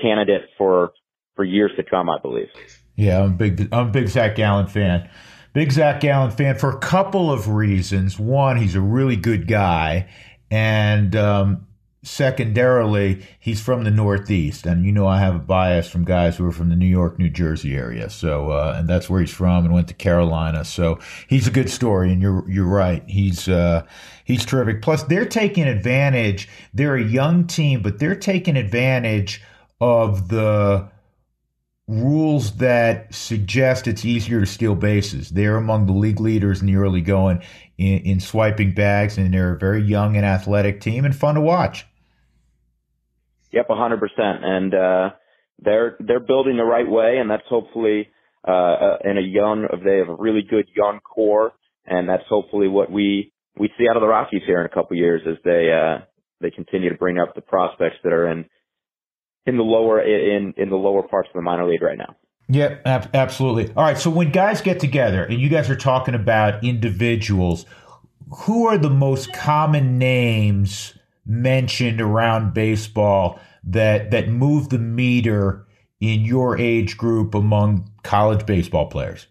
[0.00, 0.92] candidate for,
[1.34, 2.48] for years to come, I believe.
[2.96, 5.08] Yeah, I'm a big, I'm a big Zach Gallen fan.
[5.52, 8.18] Big Zach Gallen fan for a couple of reasons.
[8.18, 10.08] One, he's a really good guy.
[10.50, 11.66] And um,
[12.02, 16.46] secondarily, he's from the Northeast, and you know I have a bias from guys who
[16.46, 18.08] are from the New York, New Jersey area.
[18.10, 20.64] So, uh, and that's where he's from, and went to Carolina.
[20.64, 23.02] So he's a good story, and you're you're right.
[23.08, 23.84] He's uh,
[24.24, 24.82] he's terrific.
[24.82, 26.48] Plus, they're taking advantage.
[26.72, 29.42] They're a young team, but they're taking advantage
[29.80, 30.88] of the
[31.88, 35.30] rules that suggest it's easier to steal bases.
[35.30, 37.42] They're among the league leaders in the early going
[37.78, 41.40] in, in swiping bags, and they're a very young and athletic team and fun to
[41.40, 41.86] watch.
[43.52, 44.44] Yep, hundred percent.
[44.44, 45.10] And uh,
[45.60, 48.08] they're they're building the right way, and that's hopefully
[48.46, 49.66] uh, uh, in a young.
[49.84, 51.52] They have a really good young core,
[51.86, 54.96] and that's hopefully what we we see out of the Rockies here in a couple
[54.96, 56.04] years as they uh,
[56.40, 58.46] they continue to bring up the prospects that are in
[59.46, 62.16] in the lower in in the lower parts of the minor league right now.
[62.48, 63.72] Yeah, ab- absolutely.
[63.74, 67.66] All right, so when guys get together and you guys are talking about individuals,
[68.44, 75.66] who are the most common names mentioned around baseball that that move the meter
[76.00, 79.26] in your age group among college baseball players?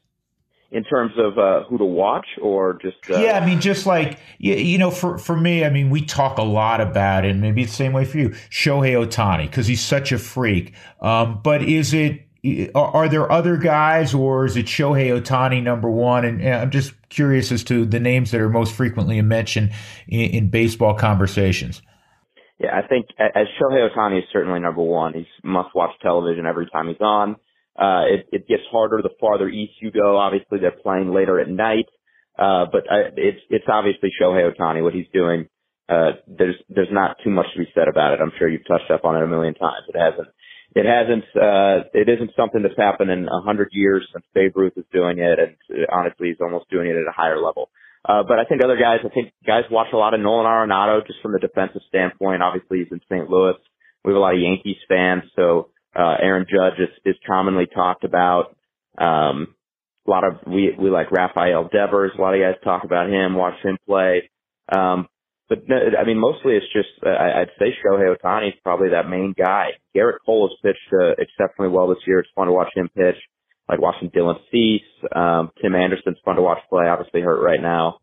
[0.75, 3.17] In terms of uh, who to watch or just uh...
[3.17, 6.37] yeah i mean just like you, you know for, for me i mean we talk
[6.37, 9.67] a lot about it and maybe it's the same way for you shohei ohtani because
[9.67, 10.73] he's such a freak.
[11.01, 12.21] Um, but is it
[12.75, 16.25] are there other guys or is it shohei ohtani number one?
[16.25, 19.71] And, i'm just curious as to the names that are most frequently mentioned
[20.07, 21.81] in, in baseball conversations.
[22.59, 26.67] Yeah i think as shohei ohtani is certainly number one he's must watch television every
[26.69, 27.37] time he's on
[27.77, 30.17] uh, it, it gets harder the farther east you go.
[30.17, 31.87] Obviously, they're playing later at night.
[32.37, 35.47] Uh, but I, it's it's obviously Shohei Ohtani what he's doing.
[35.87, 38.19] Uh, there's there's not too much to be said about it.
[38.21, 39.87] I'm sure you've touched up on it a million times.
[39.87, 40.27] It hasn't
[40.75, 44.73] it hasn't uh, it isn't something that's happened in a hundred years since Babe Ruth
[44.75, 45.55] is doing it, and
[45.91, 47.69] honestly, he's almost doing it at a higher level.
[48.03, 51.05] Uh, but I think other guys, I think guys watch a lot of Nolan Arenado
[51.07, 52.43] just from the defensive standpoint.
[52.43, 53.29] Obviously, he's in St.
[53.29, 53.55] Louis.
[54.03, 58.03] We have a lot of Yankees fans, so uh, Aaron Judge is, is commonly talked
[58.03, 58.55] about.
[58.97, 59.55] Um,
[60.07, 62.11] a lot of we we like Rafael Devers.
[62.17, 64.29] A lot of guys talk about him, watch him play.
[64.75, 65.07] Um,
[65.49, 69.09] but no, I mean, mostly it's just uh, I'd say Shohei Ohtani is probably that
[69.09, 69.69] main guy.
[69.95, 72.19] Gerrit Cole has pitched uh, exceptionally well this year.
[72.19, 73.17] It's fun to watch him pitch.
[73.67, 74.81] Like watching Dylan Cease,
[75.15, 76.85] um, Tim Anderson's fun to watch play.
[76.85, 77.97] Obviously hurt right now.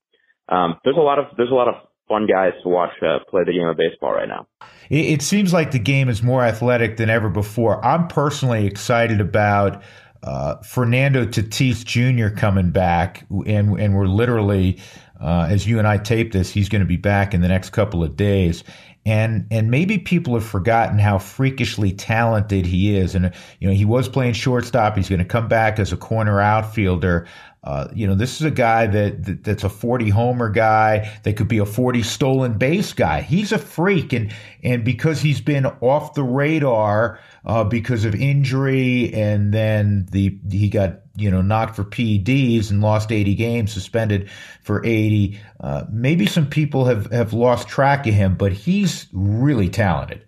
[0.48, 1.74] Um, there's a lot of there's a lot of
[2.12, 4.46] fun guys to watch uh, play the game of baseball right now.
[4.90, 7.82] It, it seems like the game is more athletic than ever before.
[7.84, 9.82] I'm personally excited about
[10.22, 12.34] uh, Fernando Tatis Jr.
[12.34, 14.78] coming back, and and we're literally,
[15.20, 17.70] uh, as you and I tape this, he's going to be back in the next
[17.70, 18.62] couple of days.
[19.04, 23.16] And and maybe people have forgotten how freakishly talented he is.
[23.16, 24.96] And you know, he was playing shortstop.
[24.96, 27.26] He's going to come back as a corner outfielder.
[27.64, 31.16] Uh, you know, this is a guy that, that, that's a 40 homer guy.
[31.22, 33.20] That could be a 40 stolen base guy.
[33.20, 34.32] He's a freak, and
[34.64, 40.68] and because he's been off the radar uh, because of injury, and then the he
[40.68, 44.28] got you know knocked for PEDs and lost 80 games, suspended
[44.62, 45.38] for 80.
[45.60, 50.24] Uh, maybe some people have have lost track of him, but he's really talented.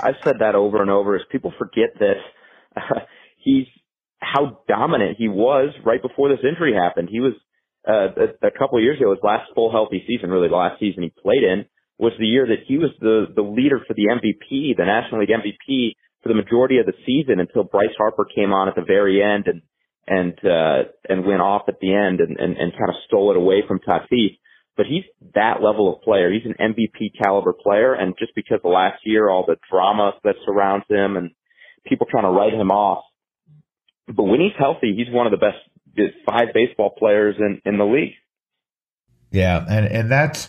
[0.00, 1.16] I've said that over and over.
[1.16, 2.16] As people forget this,
[3.38, 3.66] he's
[4.20, 7.08] how dominant he was right before this injury happened.
[7.10, 7.34] He was
[7.88, 10.80] uh, a, a couple of years ago, his last full healthy season, really the last
[10.80, 11.64] season he played in,
[11.98, 15.30] was the year that he was the the leader for the MVP, the National League
[15.30, 19.22] MVP for the majority of the season until Bryce Harper came on at the very
[19.22, 19.62] end and
[20.06, 23.36] and uh, and went off at the end and, and, and kind of stole it
[23.36, 24.38] away from Tatis.
[24.76, 25.04] But he's
[25.34, 26.30] that level of player.
[26.32, 30.36] He's an MVP caliber player, and just because the last year all the drama that
[30.46, 31.30] surrounds him and
[31.84, 33.04] people trying to write him off,
[34.14, 35.56] but when he's healthy, he's one of the best
[36.26, 38.14] five baseball players in, in the league.
[39.30, 40.48] Yeah, and and that's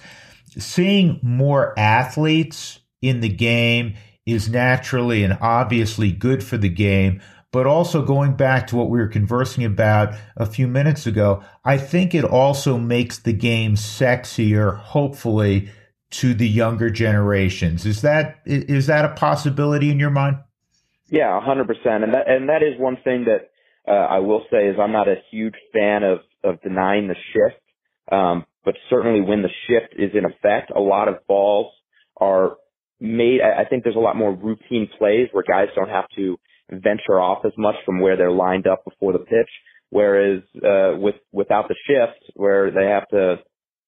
[0.58, 3.96] seeing more athletes in the game
[4.26, 7.22] is naturally and obviously good for the game.
[7.52, 11.80] But also going back to what we were conversing about a few minutes ago, I
[11.80, 15.70] think it also makes the game sexier, hopefully,
[16.12, 17.88] to the younger generations.
[17.88, 20.38] Is that is that a possibility in your mind?
[21.08, 22.04] Yeah, hundred percent.
[22.04, 23.49] And that and that is one thing that
[23.90, 27.62] uh, I will say is I'm not a huge fan of of denying the shift.
[28.12, 31.74] Um, but certainly when the shift is in effect, a lot of balls
[32.18, 32.58] are
[33.00, 33.42] made.
[33.42, 36.38] I think there's a lot more routine plays where guys don't have to
[36.72, 39.50] venture off as much from where they're lined up before the pitch.
[39.90, 43.38] Whereas uh, with without the shift, where they have to,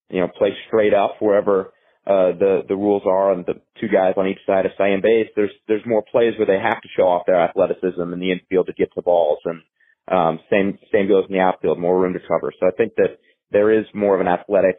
[0.09, 1.73] you know, play straight up wherever
[2.07, 5.27] uh, the the rules are, and the two guys on each side of second base.
[5.35, 8.65] There's there's more plays where they have to show off their athleticism in the infield
[8.67, 9.61] to get to balls, and
[10.07, 12.51] um, same same goes in the outfield, more room to cover.
[12.59, 13.19] So I think that
[13.51, 14.77] there is more of an athletic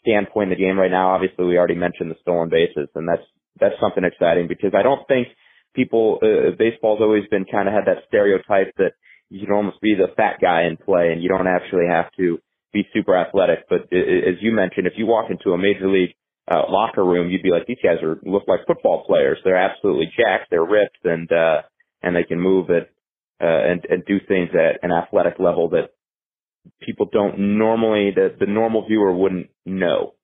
[0.00, 1.14] standpoint in the game right now.
[1.14, 3.22] Obviously, we already mentioned the stolen bases, and that's
[3.60, 5.28] that's something exciting because I don't think
[5.74, 8.92] people uh, baseball's always been kind of had that stereotype that
[9.30, 12.38] you can almost be the fat guy in play, and you don't actually have to
[12.72, 13.68] be super athletic.
[13.68, 16.14] But as you mentioned, if you walk into a major league
[16.50, 19.38] uh, locker room, you'd be like, these guys are look like football players.
[19.44, 20.50] They're absolutely jacked.
[20.50, 21.62] They're ripped, and uh,
[22.02, 22.90] and they can move at
[23.40, 25.90] uh, and and do things at an athletic level that
[26.80, 30.14] people don't normally that the normal viewer wouldn't know.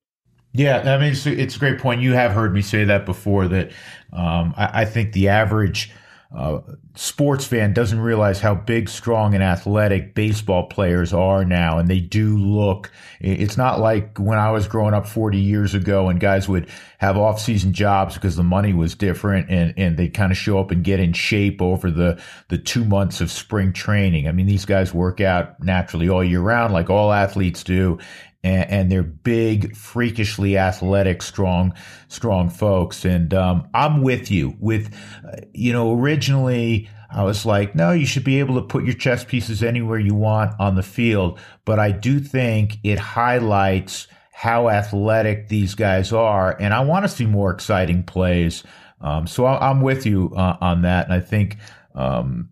[0.52, 2.00] Yeah, I mean it's, it's a great point.
[2.00, 3.46] You have heard me say that before.
[3.48, 3.70] That
[4.12, 5.92] um, I, I think the average
[6.32, 6.60] uh,
[6.94, 11.98] sports fan doesn't realize how big, strong, and athletic baseball players are now, and they
[11.98, 12.92] do look.
[13.18, 17.16] It's not like when I was growing up 40 years ago, and guys would have
[17.16, 20.84] off-season jobs because the money was different, and and they kind of show up and
[20.84, 24.28] get in shape over the the two months of spring training.
[24.28, 27.98] I mean, these guys work out naturally all year round, like all athletes do,
[28.42, 31.74] and, and they're big, freakishly athletic, strong,
[32.08, 33.04] strong folks.
[33.04, 34.56] And um, I'm with you.
[34.58, 34.94] With
[35.26, 38.94] uh, you know, originally I was like, no, you should be able to put your
[38.94, 41.40] chess pieces anywhere you want on the field.
[41.64, 47.08] But I do think it highlights how athletic these guys are, and I want to
[47.08, 48.62] see more exciting plays.
[49.00, 51.58] Um, so I'm with you uh, on that, and I think
[51.94, 52.48] um,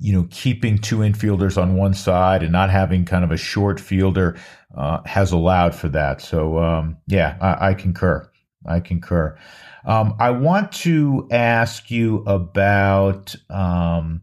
[0.00, 3.80] you know, keeping two infielders on one side and not having kind of a short
[3.80, 4.36] fielder
[4.76, 6.20] uh, has allowed for that.
[6.20, 8.30] So, um, yeah, I, I, concur.
[8.66, 9.38] I concur.
[9.84, 14.22] Um, I want to ask you about um,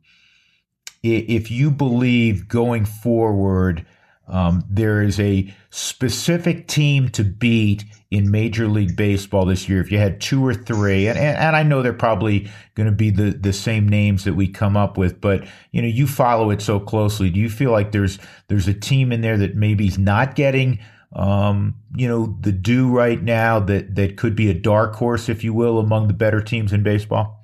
[1.03, 3.85] if you believe going forward
[4.27, 9.81] um, there is a specific team to beat in Major League Baseball this year.
[9.81, 12.95] If you had two or three, and, and, and I know they're probably going to
[12.95, 16.49] be the, the same names that we come up with, but you know, you follow
[16.51, 17.29] it so closely.
[17.29, 20.79] Do you feel like there's there's a team in there that maybe is not getting
[21.15, 25.43] um, you know, the due right now that that could be a dark horse, if
[25.43, 27.41] you will, among the better teams in baseball?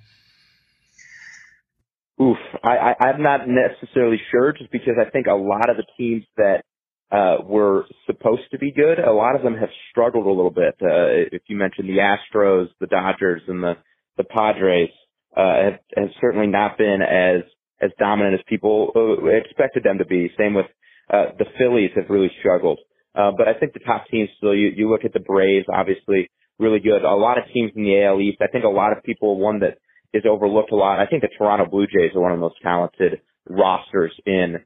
[2.22, 5.86] Oof, I, I, I'm not necessarily sure, just because I think a lot of the
[5.98, 6.64] teams that
[7.12, 9.00] uh, were supposed to be good.
[9.00, 10.76] A lot of them have struggled a little bit.
[10.82, 13.74] Uh, if you mentioned the Astros, the Dodgers, and the
[14.18, 14.90] the Padres,
[15.36, 17.44] uh, have, have certainly not been as
[17.82, 20.32] as dominant as people uh, expected them to be.
[20.38, 20.68] Same with
[21.12, 22.80] uh, the Phillies have really struggled.
[23.14, 24.56] Uh, but I think the top teams still.
[24.56, 27.04] You you look at the Braves, obviously really good.
[27.04, 28.38] A lot of teams in the AL East.
[28.42, 29.80] I think a lot of people one that
[30.14, 31.00] is overlooked a lot.
[31.00, 34.58] I think the Toronto Blue Jays are one of the most talented rosters in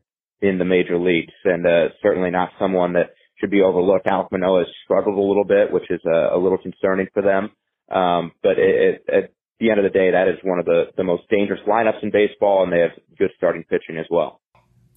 [0.41, 4.05] in the major leagues, and uh, certainly not someone that should be overlooked.
[4.05, 7.51] Alek Manoah has struggled a little bit, which is uh, a little concerning for them.
[7.89, 10.85] Um, but it, it, at the end of the day, that is one of the,
[10.97, 14.41] the most dangerous lineups in baseball, and they have good starting pitching as well.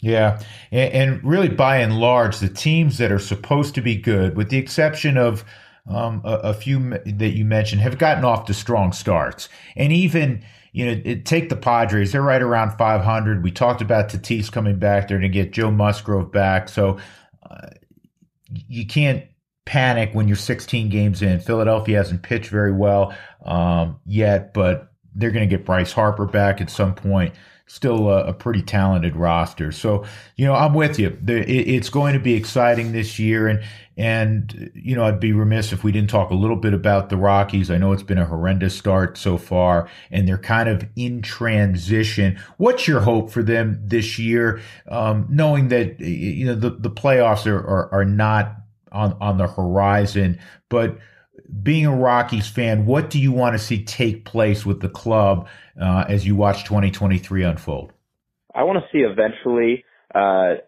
[0.01, 4.37] Yeah, and, and really, by and large, the teams that are supposed to be good,
[4.37, 5.44] with the exception of
[5.88, 10.44] um, a, a, few that you mentioned, have gotten off to strong starts, and even
[10.78, 12.12] you know, it, take the Padres.
[12.12, 13.42] They're right around 500.
[13.42, 15.08] We talked about Tatis coming back.
[15.08, 16.68] They're going to get Joe Musgrove back.
[16.68, 16.98] So
[17.50, 17.70] uh,
[18.48, 19.24] you can't
[19.66, 21.40] panic when you're 16 games in.
[21.40, 23.12] Philadelphia hasn't pitched very well
[23.44, 27.34] um, yet, but they're going to get Bryce Harper back at some point
[27.68, 29.70] still a, a, pretty talented roster.
[29.70, 30.04] So,
[30.37, 31.16] you know, I'm with you.
[31.22, 33.62] The, it, it's going to be exciting this year, and
[33.96, 37.16] and you know, I'd be remiss if we didn't talk a little bit about the
[37.16, 37.70] Rockies.
[37.70, 42.40] I know it's been a horrendous start so far, and they're kind of in transition.
[42.57, 47.46] What's your hope for them this year, um, knowing that you know the the playoffs
[47.46, 48.57] are are, are not
[48.90, 50.98] on on the horizon, but
[51.62, 55.48] being a Rockies fan, what do you want to see take place with the club
[55.80, 57.92] uh, as you watch 2023 unfold?
[58.54, 59.84] I want to see eventually.
[60.14, 60.62] Uh,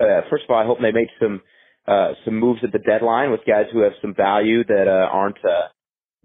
[0.00, 1.40] uh, first of all, I hope they make some
[1.86, 5.38] uh, some moves at the deadline with guys who have some value that uh, aren't
[5.44, 5.68] uh,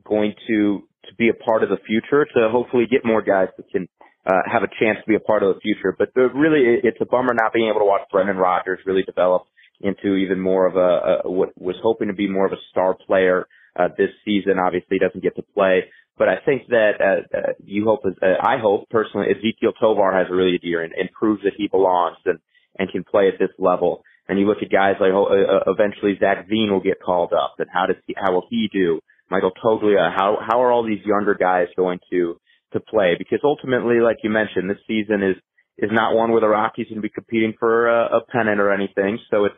[0.03, 2.25] going to to be a part of the future.
[2.35, 3.87] To hopefully get more guys that can
[4.25, 5.95] have a chance to be a part of the future.
[5.97, 9.43] But really, it's a bummer not being able to watch Brendan Rodgers really develop
[9.81, 12.95] into even more of a, a what was hoping to be more of a star
[12.95, 14.59] player uh, this season.
[14.59, 15.83] Obviously, doesn't get to play,
[16.17, 20.27] but I think that uh, uh, you hope, uh, I hope personally, Ezequiel Tovar has
[20.29, 22.39] a really good year and, and proves that he belongs and
[22.77, 24.03] and can play at this level.
[24.27, 27.55] And you look at guys like uh, uh eventually Zach Veen will get called up,
[27.59, 28.99] and how does he, how will he do?
[29.29, 32.37] Michael Toglia, how how are all these younger guys going to
[32.73, 33.15] to play?
[33.17, 35.35] Because ultimately, like you mentioned, this season is
[35.77, 39.17] is not one where the Rockies can be competing for a, a pennant or anything.
[39.31, 39.55] So it's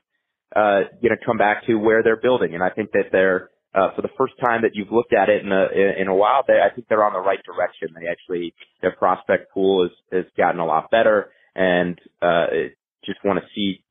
[0.55, 3.93] uh, going to come back to where they're building, and I think that they're uh,
[3.93, 5.67] for the first time that you've looked at it in a
[6.01, 7.89] in a while, they, I think they're on the right direction.
[7.93, 12.71] They actually their prospect pool has has gotten a lot better, and uh,
[13.05, 13.83] just want to see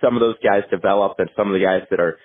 [0.00, 2.18] some of those guys develop, and some of the guys that are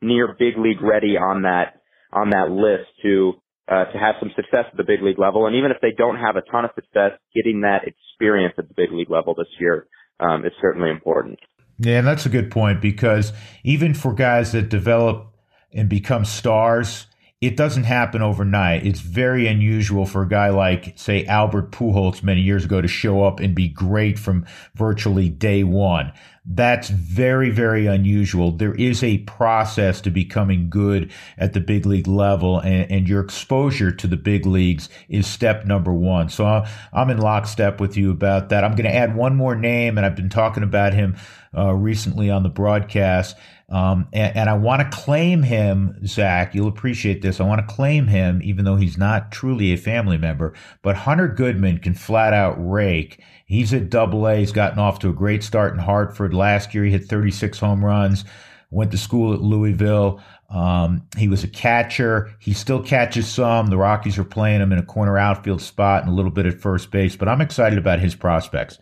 [0.00, 1.80] near big league ready on that
[2.12, 3.34] on that list to
[3.68, 6.16] uh, to have some success at the big league level, and even if they don't
[6.16, 9.86] have a ton of success, getting that experience at the big league level this year
[10.18, 11.38] um, is certainly important.
[11.78, 15.31] Yeah, and that's a good point because even for guys that develop
[15.72, 17.06] and become stars,
[17.40, 18.86] it doesn't happen overnight.
[18.86, 23.24] It's very unusual for a guy like, say, Albert Pujols many years ago to show
[23.24, 26.12] up and be great from virtually day one.
[26.44, 28.52] That's very, very unusual.
[28.52, 33.20] There is a process to becoming good at the big league level, and, and your
[33.20, 36.28] exposure to the big leagues is step number one.
[36.28, 38.62] So I'm in lockstep with you about that.
[38.62, 41.16] I'm going to add one more name, and I've been talking about him
[41.56, 43.36] uh, recently on the broadcast.
[43.72, 46.54] Um, and, and, I want to claim him, Zach.
[46.54, 47.40] You'll appreciate this.
[47.40, 50.52] I want to claim him, even though he's not truly a family member.
[50.82, 53.24] But Hunter Goodman can flat out rake.
[53.46, 54.36] He's at Double A.
[54.36, 56.84] He's gotten off to a great start in Hartford last year.
[56.84, 58.26] He hit 36 home runs.
[58.70, 60.22] Went to school at Louisville.
[60.50, 62.34] Um, he was a catcher.
[62.40, 63.68] He still catches some.
[63.68, 66.60] The Rockies are playing him in a corner outfield spot and a little bit at
[66.60, 67.16] first base.
[67.16, 68.78] But I'm excited about his prospects.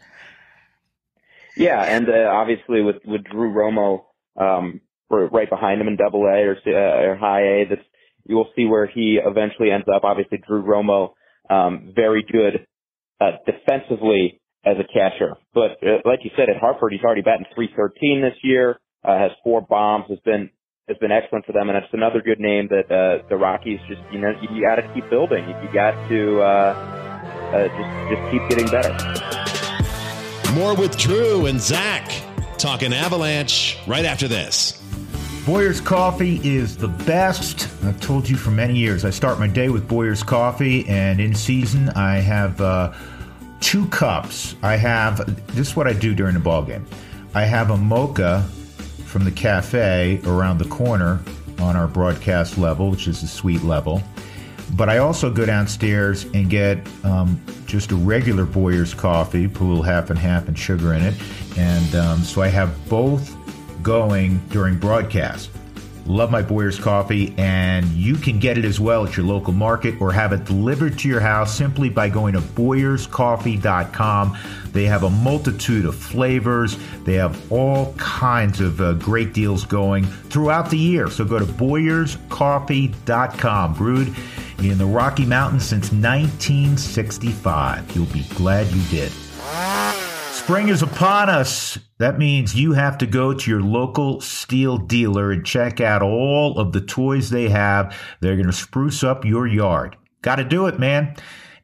[1.57, 4.05] Yeah, and uh, obviously with with Drew Romo
[4.37, 7.65] um, right behind him in Double A or, uh, or High A.
[7.69, 7.83] That's
[8.27, 10.05] you will see where he eventually ends up.
[10.05, 11.15] Obviously, Drew Romo,
[11.49, 12.67] um, very good
[13.21, 17.47] uh, defensively as a catcher, but uh, like you said, at Hartford, he's already batting
[17.55, 18.79] 313 this year.
[19.03, 20.05] Uh, has four bombs.
[20.11, 20.51] Has been
[20.89, 24.03] has been excellent for them, and it's another good name that uh, the Rockies just
[24.13, 25.49] you know you, got to keep building.
[25.49, 27.01] You, you got to uh,
[27.55, 28.93] uh, just just keep getting better.
[30.53, 32.30] More with Drew and Zach
[32.61, 34.83] talking Avalanche right after this.
[35.47, 37.69] Boyer's Coffee is the best.
[37.85, 39.07] I've told you for many years.
[39.07, 42.93] I start my day with Boyer's Coffee, and in season, I have uh,
[43.61, 44.55] two cups.
[44.63, 46.87] I have this is what I do during the ball game.
[47.35, 48.43] I have a mocha
[49.07, 51.21] from the cafe around the corner
[51.61, 54.03] on our broadcast level, which is the suite level.
[54.77, 59.69] But I also go downstairs and get um, just a regular Boyer's coffee, put a
[59.69, 61.15] little half and half and sugar in it.
[61.59, 63.37] And um, so I have both
[63.83, 65.51] going during broadcast.
[66.07, 70.01] Love my Boyer's coffee, and you can get it as well at your local market
[70.01, 74.37] or have it delivered to your house simply by going to boyerscoffee.com.
[74.73, 76.77] They have a multitude of flavors.
[77.05, 81.09] They have all kinds of uh, great deals going throughout the year.
[81.11, 83.75] So go to boyerscoffee.com.
[83.75, 84.13] Brewed
[84.69, 87.97] in the Rocky Mountains since 1965.
[87.97, 89.11] You'll be glad you did.
[90.33, 91.79] Spring is upon us.
[91.99, 96.59] That means you have to go to your local STIHL dealer and check out all
[96.59, 97.97] of the toys they have.
[98.21, 99.97] They're going to spruce up your yard.
[100.23, 101.15] Got to do it, man.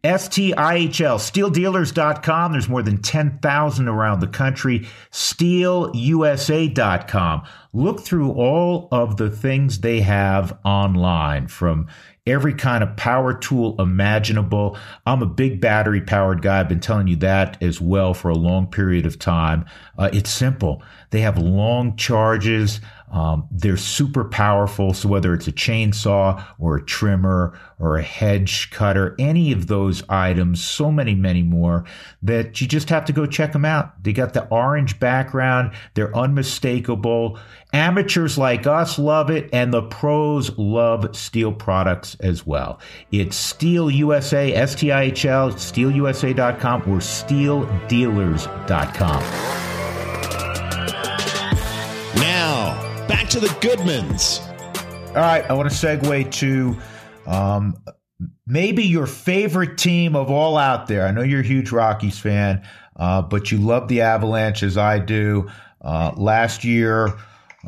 [0.05, 2.53] STIHL, stihldealers.com.
[2.53, 4.87] There's more than 10,000 around the country.
[5.11, 7.43] STIHLUSA.com.
[7.73, 11.89] Look through all of the things they have online from
[12.27, 14.77] every kind of power tool imaginable.
[15.07, 16.61] I'm a big battery powered guy.
[16.61, 19.65] I've been telling you that as well for a long period of time.
[19.99, 20.83] Uh, it's simple.
[21.11, 22.81] They have long charges.
[23.17, 24.93] Um, they're super powerful.
[24.93, 30.03] So whether it's a chainsaw or a trimmer or a hedge cutter, any of those
[30.11, 31.87] items, so many, many more
[32.21, 34.05] that you just have to go check them out.
[34.05, 35.73] They got the orange background.
[35.95, 37.39] They're unmistakable.
[37.73, 42.81] Amateurs like us love it and the pros love STIHL products as well.
[43.13, 49.56] It's STIHL USA, S-T-I-H-L, stihlusa.com or stihldealers.com.
[53.27, 54.41] back to the Goodmans.
[55.09, 56.77] All right, I want to segue to
[57.27, 57.75] um,
[58.47, 61.05] maybe your favorite team of all out there.
[61.05, 62.65] I know you're a huge Rockies fan,
[62.95, 65.51] uh, but you love the Avalanche as I do.
[65.81, 67.19] Uh, last year,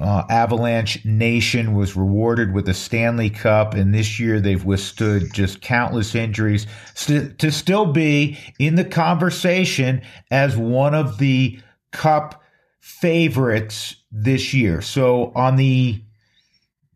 [0.01, 5.61] uh, Avalanche Nation was rewarded with a Stanley Cup, and this year they've withstood just
[5.61, 11.59] countless injuries st- to still be in the conversation as one of the
[11.91, 12.45] Cup
[12.79, 14.81] favorites this year.
[14.81, 16.03] So on the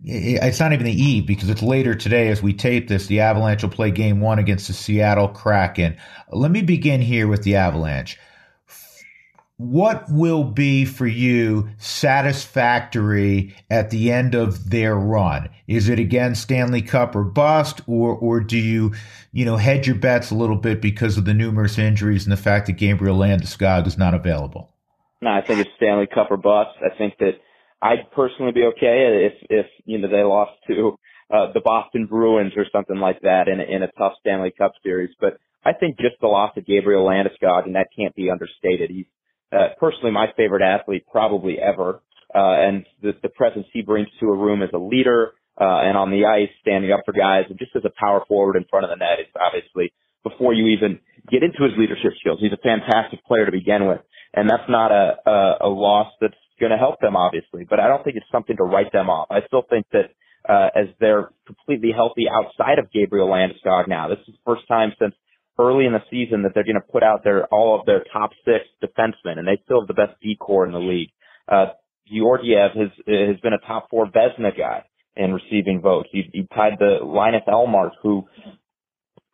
[0.04, 3.06] it's not even the eve because it's later today as we tape this.
[3.06, 5.96] The Avalanche will play game one against the Seattle Kraken.
[6.30, 8.18] Let me begin here with the Avalanche.
[9.58, 15.48] What will be for you satisfactory at the end of their run?
[15.68, 18.92] Is it again Stanley Cup or bust, or or do you,
[19.30, 22.36] you know, hedge your bets a little bit because of the numerous injuries and the
[22.36, 24.71] fact that Gabriel Landeskog is not available?
[25.22, 26.76] No, I think it's Stanley Cup or bust.
[26.82, 27.38] I think that
[27.80, 30.98] I'd personally be okay if if you know they lost to
[31.32, 35.14] uh, the Boston Bruins or something like that in in a tough Stanley Cup series.
[35.20, 38.90] But I think just the loss of Gabriel Landeskog, and that can't be understated.
[38.90, 39.06] He's
[39.52, 42.02] uh, personally my favorite athlete probably ever,
[42.34, 45.96] uh, and the, the presence he brings to a room as a leader uh, and
[45.96, 48.84] on the ice, standing up for guys, and just as a power forward in front
[48.84, 49.92] of the net is obviously
[50.24, 50.98] before you even
[51.30, 52.38] get into his leadership skills.
[52.40, 54.00] He's a fantastic player to begin with
[54.35, 57.66] and that's not a a, a loss that's going to help them, obviously.
[57.68, 59.28] But I don't think it's something to write them off.
[59.30, 60.14] I still think that
[60.49, 64.93] uh, as they're completely healthy outside of Gabriel Landeskog now, this is the first time
[64.99, 65.14] since
[65.59, 68.30] early in the season that they're going to put out their all of their top
[68.45, 71.11] six defensemen, and they still have the best D corps in the league.
[71.51, 71.66] Uh,
[72.09, 74.85] Georgiev has has been a top four Vezina guy
[75.16, 76.09] in receiving votes.
[76.12, 78.26] He, he tied the Linus Ullmark, who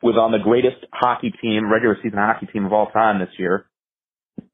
[0.03, 3.67] was on the greatest hockey team, regular season hockey team of all time this year,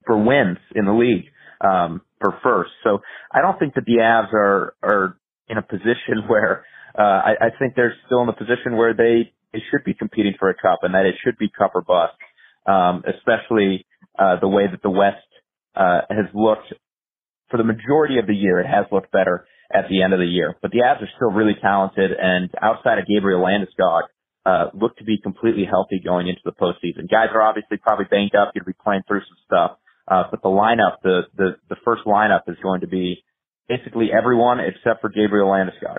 [0.07, 1.27] for wins in the league
[1.61, 2.71] um, for first.
[2.83, 3.01] So
[3.33, 5.17] I don't think that the Avs are are
[5.49, 6.65] in a position where
[6.99, 10.35] uh, I, I think they're still in a position where they they should be competing
[10.39, 12.15] for a cup and that it should be cup or bust.
[12.67, 13.85] Um, especially
[14.19, 15.29] uh, the way that the West
[15.77, 16.73] uh, has looked
[17.51, 18.61] for the majority of the year.
[18.61, 21.31] It has looked better at the end of the year, but the Avs are still
[21.31, 22.11] really talented.
[22.11, 24.03] And outside of Gabriel Landeskog,
[24.47, 27.11] uh, look to be completely healthy going into the postseason.
[27.11, 29.79] Guys are obviously probably banged up, going to be playing through some stuff.
[30.07, 33.25] Uh, but the lineup, the, the, the first lineup is going to be
[33.69, 35.99] basically everyone except for Gabriel Landeskog.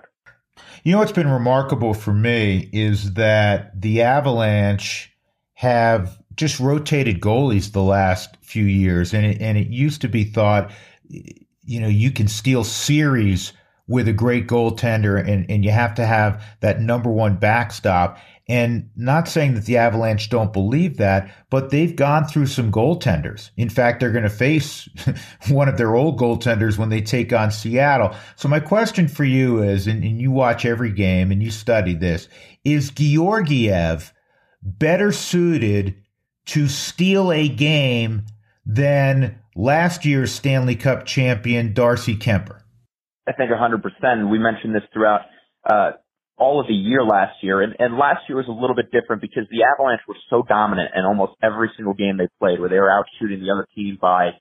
[0.83, 5.11] You know what's been remarkable for me is that the Avalanche
[5.53, 10.23] have just rotated goalies the last few years, and it, and it used to be
[10.23, 10.71] thought,
[11.09, 13.53] you know, you can steal series
[13.87, 18.17] with a great goaltender, and, and you have to have that number one backstop.
[18.47, 23.49] And not saying that the Avalanche don't believe that, but they've gone through some goaltenders.
[23.57, 24.87] In fact, they're going to face
[25.49, 28.15] one of their old goaltenders when they take on Seattle.
[28.35, 31.95] So my question for you is, and, and you watch every game and you study
[31.95, 32.29] this,
[32.63, 34.13] is Georgiev
[34.61, 35.95] better suited
[36.45, 38.25] to steal a game
[38.63, 42.61] than last year's Stanley Cup champion Darcy Kuemper?
[43.27, 44.29] I think 100%.
[44.29, 45.21] We mentioned this throughout
[45.67, 45.91] uh,
[46.37, 47.61] all of the year last year.
[47.61, 50.91] And, and last year was a little bit different because the Avalanche were so dominant
[50.95, 53.97] in almost every single game they played, where they were out shooting the other team
[53.99, 54.31] by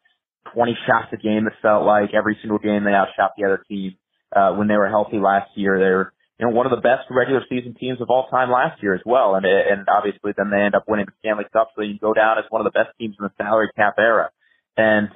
[0.53, 1.47] 20 shots a game.
[1.47, 3.95] It felt like every single game they outshot the other team.
[4.35, 7.07] Uh, when they were healthy last year, they were, you know, one of the best
[7.11, 9.37] regular season teams of all time last year as well.
[9.37, 11.71] And, and obviously then they end up winning the Stanley Cup.
[11.77, 14.31] So you go down as one of the best teams in the salary cap era.
[14.77, 15.11] And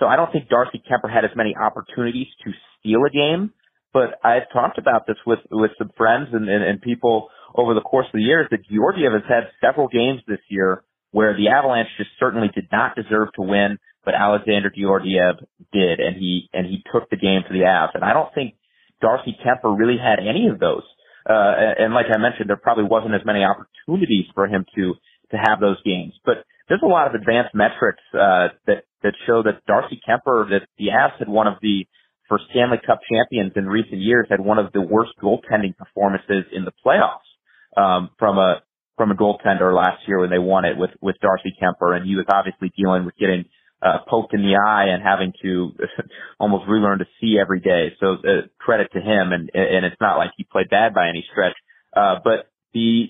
[0.00, 3.54] so I don't think Darcy Kuemper had as many opportunities to steal a game
[3.94, 7.80] but I've talked about this with with some friends and, and, and people over the
[7.80, 10.82] course of the years that Georgiev has had several games this year
[11.12, 15.38] where the Avalanche just certainly did not deserve to win, but Alexander Georgiev
[15.72, 17.94] did, and he and he took the game to the Avs.
[17.94, 18.56] And I don't think
[19.00, 20.82] Darcy Kuemper really had any of those.
[21.24, 24.94] Uh, and like I mentioned, there probably wasn't as many opportunities for him to
[25.30, 26.12] to have those games.
[26.26, 30.66] But there's a lot of advanced metrics uh, that that show that Darcy Kuemper, that
[30.78, 31.86] the Avs had one of the
[32.28, 36.64] for Stanley Cup champions in recent years had one of the worst goaltending performances in
[36.64, 38.62] the playoffs um, from a
[38.96, 42.16] from a goaltender last year when they won it with with Darcy Kuemper, and he
[42.16, 43.44] was obviously dealing with getting
[43.82, 45.72] uh, poked in the eye and having to
[46.40, 47.94] almost relearn to see every day.
[48.00, 51.24] So uh, credit to him, and and it's not like he played bad by any
[51.30, 51.56] stretch.
[51.94, 53.08] Uh, but the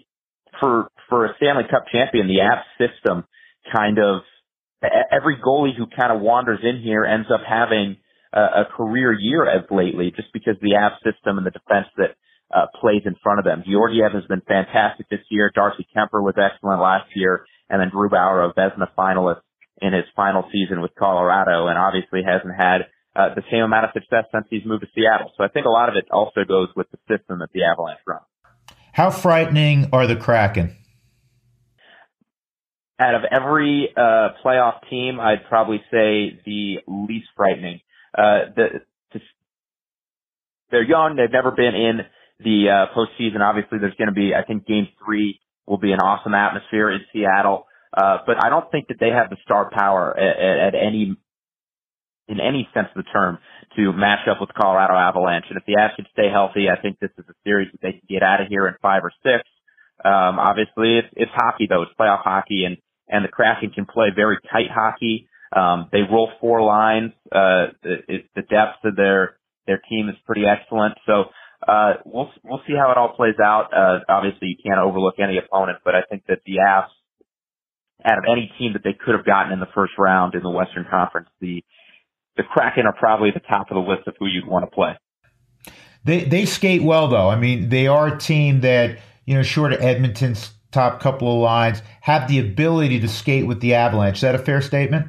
[0.60, 3.24] for for a Stanley Cup champion, the Av system
[3.74, 4.22] kind of
[5.10, 7.96] every goalie who kind of wanders in here ends up having
[8.34, 12.16] a, career year as lately, just because the Av system and the defense that
[12.54, 13.64] uh, plays in front of them.
[13.66, 15.50] Georgiev has been fantastic this year.
[15.54, 19.40] Darcy Kuemper was excellent last year, and then Grubauer, a Vezina finalist
[19.80, 23.90] in his final season with Colorado, and obviously hasn't had uh, the same amount of
[23.92, 25.32] success since he's moved to Seattle.
[25.36, 28.00] So I think a lot of it also goes with the system that the Avalanche
[28.06, 28.20] run.
[28.92, 30.76] How frightening are the Kraken?
[33.00, 37.80] Out of every uh, playoff team, I'd probably say the least frightening.
[38.16, 38.68] Uh, the,
[39.12, 39.20] to,
[40.70, 41.16] they're young.
[41.16, 42.00] They've never been in
[42.40, 43.40] the uh, postseason.
[43.40, 44.34] Obviously, there's going to be.
[44.34, 47.66] I think Game Three will be an awesome atmosphere in Seattle.
[47.96, 51.16] Uh, but I don't think that they have the star power at, at any
[52.26, 53.38] in any sense of the term
[53.76, 55.44] to match up with Colorado Avalanche.
[55.50, 57.92] And if the Avs could stay healthy, I think this is a series that they
[57.92, 59.44] can get out of here in five or six.
[60.04, 64.08] Um, obviously, it's, it's hockey though; it's playoff hockey, and and the Kraken can play
[64.14, 65.28] very tight hockey.
[65.54, 67.12] Um, they roll four lines.
[67.30, 69.36] Uh, it, the depth of their
[69.66, 70.94] their team is pretty excellent.
[71.06, 71.24] So
[71.66, 73.72] uh, we'll we'll see how it all plays out.
[73.72, 76.88] Uh, obviously, you can't overlook any opponent, but I think that the Avs,
[78.04, 80.50] out of any team that they could have gotten in the first round in the
[80.50, 81.64] Western Conference, the
[82.36, 84.98] the Kraken are probably the top of the list of who you'd want to play.
[86.04, 87.30] They they skate well though.
[87.30, 91.40] I mean, they are a team that you know, short of Edmonton's top couple of
[91.40, 94.16] lines, have the ability to skate with the Avalanche.
[94.16, 95.06] Is that a fair statement?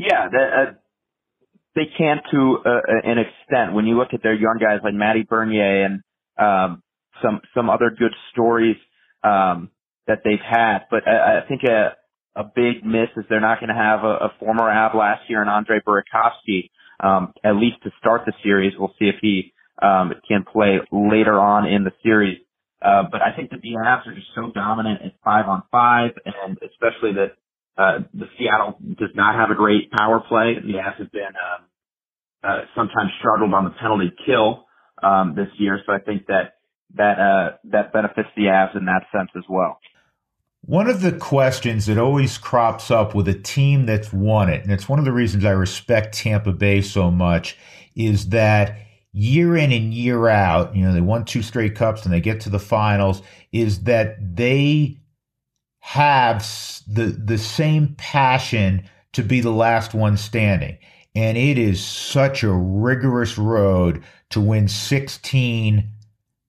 [0.00, 0.72] Yeah, uh,
[1.74, 3.74] they can to uh, an extent.
[3.74, 6.02] When you look at their young guys like Matty Beniers and
[6.38, 6.82] um,
[7.22, 8.76] some some other good stories
[9.22, 9.70] um,
[10.06, 11.96] that they've had, but I, I think a
[12.34, 15.42] a big miss is they're not going to have a, a former Av last year
[15.42, 16.70] and Andre Burakovsky,
[17.00, 18.72] um, at least to start the series.
[18.78, 22.38] We'll see if he um, can play later on in the series.
[22.80, 26.56] Uh, but I think the Avs are just so dominant at five on five, and
[26.62, 27.36] especially that
[27.76, 30.56] uh, the Seattle does not have a great power play.
[30.60, 31.66] The Avs have been um,
[32.42, 34.66] uh, sometimes struggled on the penalty kill
[35.02, 36.54] um, this year, so I think that
[36.96, 39.78] that uh, that benefits the Avs in that sense as well.
[40.62, 44.72] One of the questions that always crops up with a team that's won it, and
[44.72, 47.56] it's one of the reasons I respect Tampa Bay so much,
[47.96, 48.76] is that
[49.12, 52.40] year in and year out, you know, they won two straight cups and they get
[52.42, 54.99] to the finals, is that they
[55.80, 56.40] have
[56.86, 60.78] the the same passion to be the last one standing.
[61.14, 65.90] And it is such a rigorous road to win 16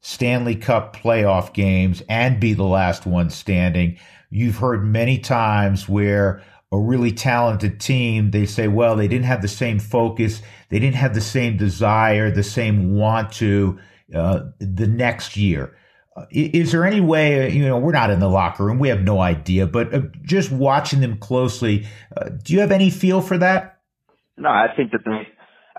[0.01, 3.97] Stanley Cup playoff games and be the last one standing.
[4.29, 9.41] You've heard many times where a really talented team, they say, well, they didn't have
[9.41, 13.77] the same focus, they didn't have the same desire, the same want to
[14.15, 15.75] uh, the next year.
[16.29, 19.21] Is there any way, you know, we're not in the locker room, we have no
[19.21, 23.79] idea, but uh, just watching them closely, uh, do you have any feel for that?
[24.37, 25.27] No, I think that they,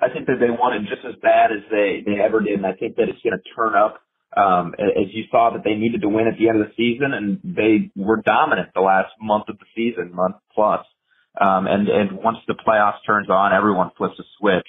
[0.01, 2.55] I think that they want it just as bad as they, they ever did.
[2.55, 4.01] And I think that it's going to turn up
[4.37, 7.12] um, as you saw that they needed to win at the end of the season,
[7.12, 10.80] and they were dominant the last month of the season, month plus.
[11.39, 14.66] Um, and and once the playoffs turns on, everyone flips a switch.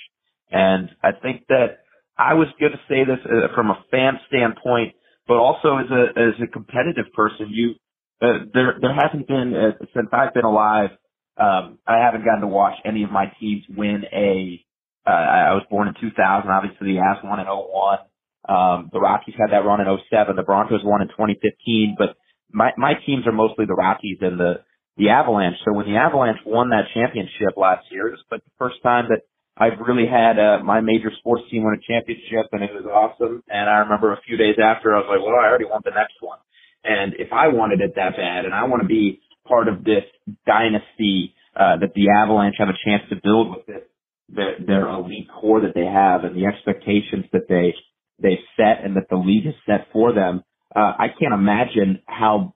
[0.52, 1.84] And I think that
[2.18, 4.96] I was going to say this uh, from a fan standpoint,
[5.28, 7.50] but also as a as a competitive person.
[7.52, 7.76] You
[8.22, 10.92] uh, there there hasn't been uh, since I've been alive.
[11.38, 14.64] Um, I haven't gotten to watch any of my teams win a.
[15.06, 16.50] Uh, I was born in 2000.
[16.50, 18.00] Obviously, the Avs won in 01.
[18.48, 20.36] Um, the Rockies had that run in 07.
[20.36, 21.96] The Broncos won in 2015.
[21.98, 22.16] But
[22.52, 24.62] my my teams are mostly the Rockies and the
[24.98, 25.58] the Avalanche.
[25.66, 29.08] So when the Avalanche won that championship last year, it was like the first time
[29.10, 29.22] that
[29.58, 33.44] I've really had uh, my major sports team win a championship, and it was awesome.
[33.50, 35.92] And I remember a few days after, I was like, "Well, I already want the
[35.92, 36.40] next one."
[36.84, 40.04] And if I wanted it that bad, and I want to be part of this
[40.46, 43.84] dynasty uh, that the Avalanche have a chance to build with this,
[44.28, 47.76] their, their elite core that they have, and the expectations that they
[48.20, 50.44] they've set, and that the league has set for them,
[50.76, 52.56] uh, I can't imagine how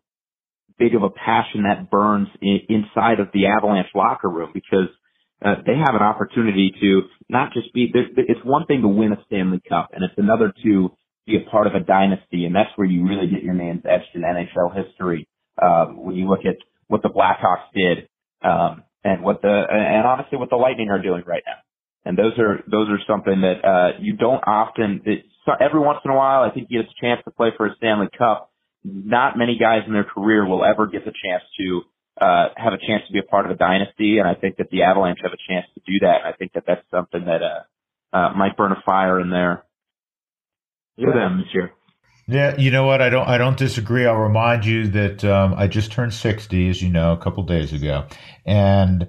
[0.80, 4.90] big of a passion that burns in, inside of the Avalanche locker room because
[5.44, 9.24] uh, they have an opportunity to not just be, it's one thing to win a
[9.28, 10.92] Stanley Cup and it's another to
[11.26, 12.46] be a part of a dynasty.
[12.46, 15.28] And that's where you really get your names etched in NHL history.
[15.62, 16.56] Um, when you look at
[16.88, 18.08] what the Blackhawks did,
[18.42, 21.58] um, and what the, and honestly what the Lightning are doing right now.
[22.06, 25.26] And those are, those are something that, uh, you don't often, it,
[25.60, 27.76] every once in a while, I think you get a chance to play for a
[27.76, 28.52] Stanley Cup.
[28.84, 31.82] Not many guys in their career will ever get the chance to
[32.20, 34.70] uh, have a chance to be a part of a dynasty, and I think that
[34.70, 36.22] the Avalanche have a chance to do that.
[36.24, 39.64] And I think that that's something that uh, uh, might burn a fire in there
[40.98, 41.72] for them this year.
[42.28, 43.02] Yeah, you know what?
[43.02, 43.28] I don't.
[43.28, 44.06] I don't disagree.
[44.06, 47.72] I'll remind you that um, I just turned sixty, as you know, a couple days
[47.72, 48.06] ago,
[48.46, 49.08] and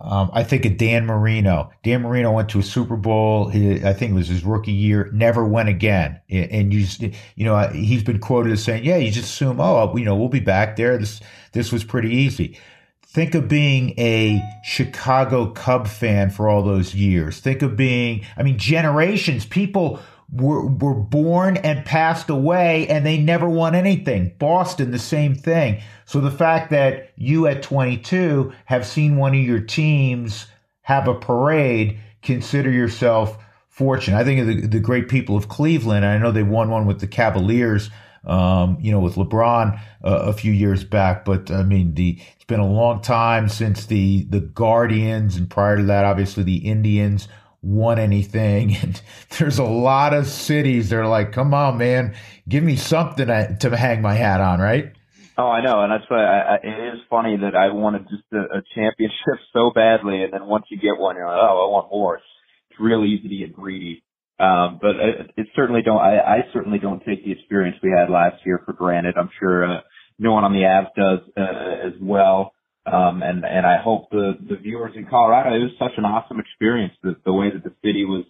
[0.00, 1.70] um, I think of Dan Marino.
[1.82, 3.48] Dan Marino went to a Super Bowl.
[3.48, 5.10] He, I think it was his rookie year.
[5.12, 6.20] Never went again.
[6.30, 9.94] And you, just, you know, he's been quoted as saying, "Yeah, you just assume, oh,
[9.96, 10.96] you know, we'll be back there.
[10.96, 11.20] This,
[11.52, 12.58] this was pretty easy."
[13.02, 17.40] Think of being a Chicago Cub fan for all those years.
[17.40, 19.44] Think of being, I mean, generations.
[19.44, 19.98] People
[20.32, 24.32] were, were born and passed away and they never won anything.
[24.38, 25.82] Boston, the same thing.
[26.04, 30.46] So the fact that you at 22 have seen one of your teams
[30.82, 34.18] have a parade, consider yourself fortunate.
[34.18, 36.04] I think of the, the great people of Cleveland.
[36.04, 37.90] I know they won one with the Cavaliers,
[38.24, 41.24] um, you know, with LeBron uh, a few years back.
[41.24, 45.76] But I mean, the it's been a long time since the the Guardians, and prior
[45.76, 47.28] to that, obviously the Indians
[47.62, 48.76] won anything.
[48.82, 49.00] And
[49.38, 52.14] there's a lot of cities that are like, come on, man,
[52.48, 54.92] give me something to hang my hat on, right?
[55.38, 58.24] Oh, I know, and that's why I, I, it is funny that I wanted just
[58.32, 61.70] a, a championship so badly, and then once you get one, you're like, oh, I
[61.72, 62.16] want more.
[62.16, 64.02] It's real easy to get greedy.
[64.38, 66.00] Um, but it, it certainly don't.
[66.00, 69.16] I, I certainly don't take the experience we had last year for granted.
[69.18, 69.80] I'm sure uh,
[70.18, 72.52] no one on the Avs does uh, as well.
[72.86, 76.40] Um, and, and I hope the, the viewers in Colorado, it was such an awesome
[76.40, 78.24] experience, the, the way that the city was,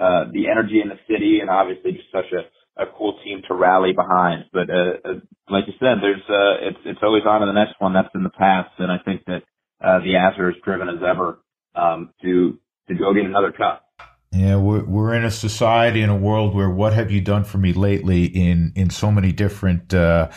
[0.00, 3.54] uh, the energy in the city and obviously just such a, a cool team to
[3.54, 4.46] rally behind.
[4.52, 7.74] But, uh, uh, like you said, there's, uh, it's, it's always on to the next
[7.78, 7.92] one.
[7.94, 8.70] That's in the past.
[8.78, 9.42] And I think that,
[9.80, 11.38] uh, the are as driven as ever,
[11.74, 13.86] um, to, to go get another cup.
[14.32, 17.58] Yeah, we're we're in a society in a world where what have you done for
[17.58, 20.30] me lately in in so many different uh,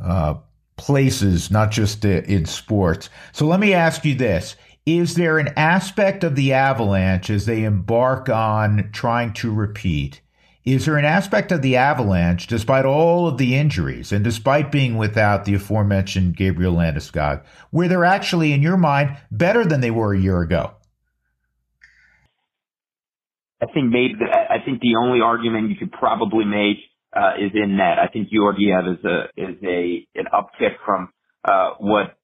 [0.00, 0.34] uh,
[0.82, 3.08] places, not just in sports.
[3.30, 4.56] So let me ask you this.
[4.84, 10.20] Is there an aspect of the Avalanche as they embark on trying to repeat?
[10.64, 14.96] Is there an aspect of the Avalanche, despite all of the injuries and despite being
[14.96, 20.14] without the aforementioned Gabriel Landeskog, where they're actually, in your mind, better than they were
[20.14, 20.72] a year ago?
[23.62, 24.14] I think maybe
[24.50, 26.78] I think the only argument you could probably make
[27.38, 27.98] is in net.
[27.98, 31.10] I think Georgiev is a is a an uptick from
[31.44, 32.16] uh, what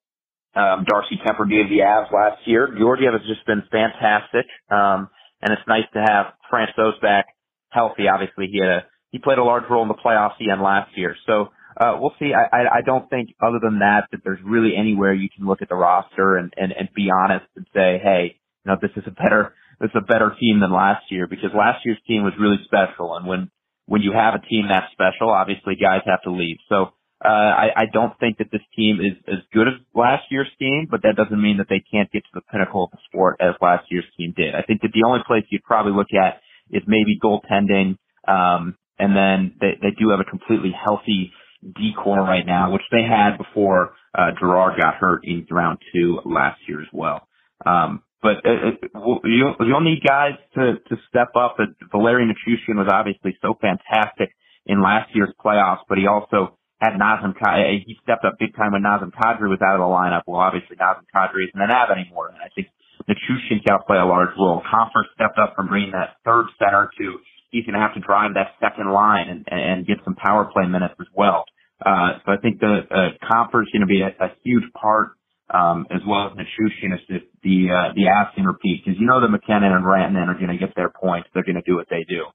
[0.54, 2.74] um, Darcy Kuemper gave the Avs last year.
[2.78, 5.08] Georgiev has just been fantastic, um,
[5.42, 7.26] and it's nice to have Francouz back
[7.70, 8.08] healthy.
[8.08, 11.16] Obviously, he had a he played a large role in the playoffs had last year.
[11.26, 12.32] So uh, we'll see.
[12.34, 15.62] I, I I don't think other than that that there's really anywhere you can look
[15.62, 19.04] at the roster and and and be honest and say, hey, you know, this is
[19.06, 22.32] a better this is a better team than last year because last year's team was
[22.38, 23.16] really special.
[23.16, 23.50] And when
[23.88, 26.58] when you have a team that special, obviously guys have to leave.
[26.68, 26.92] So
[27.24, 30.86] uh, I, I don't think that this team is as good as last year's team,
[30.90, 33.54] but that doesn't mean that they can't get to the pinnacle of the sport as
[33.60, 34.54] last year's team did.
[34.54, 37.96] I think that the only place you'd probably look at is maybe goaltending,
[38.28, 41.32] um, and then they, they do have a completely healthy
[41.62, 46.20] D corps right now, which they had before uh, Girard got hurt in round two
[46.24, 47.26] last year as well.
[47.64, 48.90] Um, but it, it,
[49.24, 51.56] you'll, you'll need guys to, to step up.
[51.92, 54.34] Valeri Nichushkin was obviously so fantastic
[54.66, 57.84] in last year's playoffs, but he also had Nazem Kadri.
[57.86, 60.22] He stepped up big time when Nazem Kadri was out of the lineup.
[60.26, 62.28] Well, obviously Nazem Kadri isn't an Av anymore.
[62.28, 62.68] And I think
[63.08, 64.62] Nichushkin's got to play a large role.
[64.62, 67.18] Compher stepped up from bringing that third center to
[67.50, 70.66] he's going to have to drive that second line and, and get some power play
[70.66, 71.44] minutes as well.
[71.84, 75.12] Uh, so I think the uh, Compher's going to be a, a huge part,
[75.50, 79.72] um, as well as the the, uh, the Aston repeat because you know that MacKinnon
[79.72, 81.28] and Rantanen are going to get their points.
[81.32, 82.26] They're going to do what they do.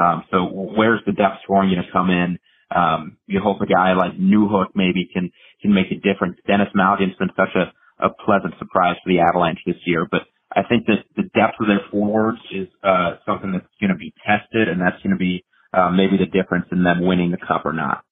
[0.00, 2.38] Um, so where's the depth scoring going to come in?
[2.74, 6.38] Um, you hope a guy like Newhook maybe can can make a difference.
[6.46, 7.72] Denis Malgin's been such a,
[8.04, 10.22] a pleasant surprise for the Avalanche this year, but
[10.54, 14.14] I think that the depth of their forwards is uh, something that's going to be
[14.26, 15.44] tested, and that's going to be
[15.74, 18.04] uh, maybe the difference in them winning the cup or not.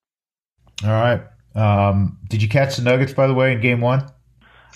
[0.85, 1.23] All right.
[1.55, 4.07] Um, did you catch the Nuggets by the way in Game One?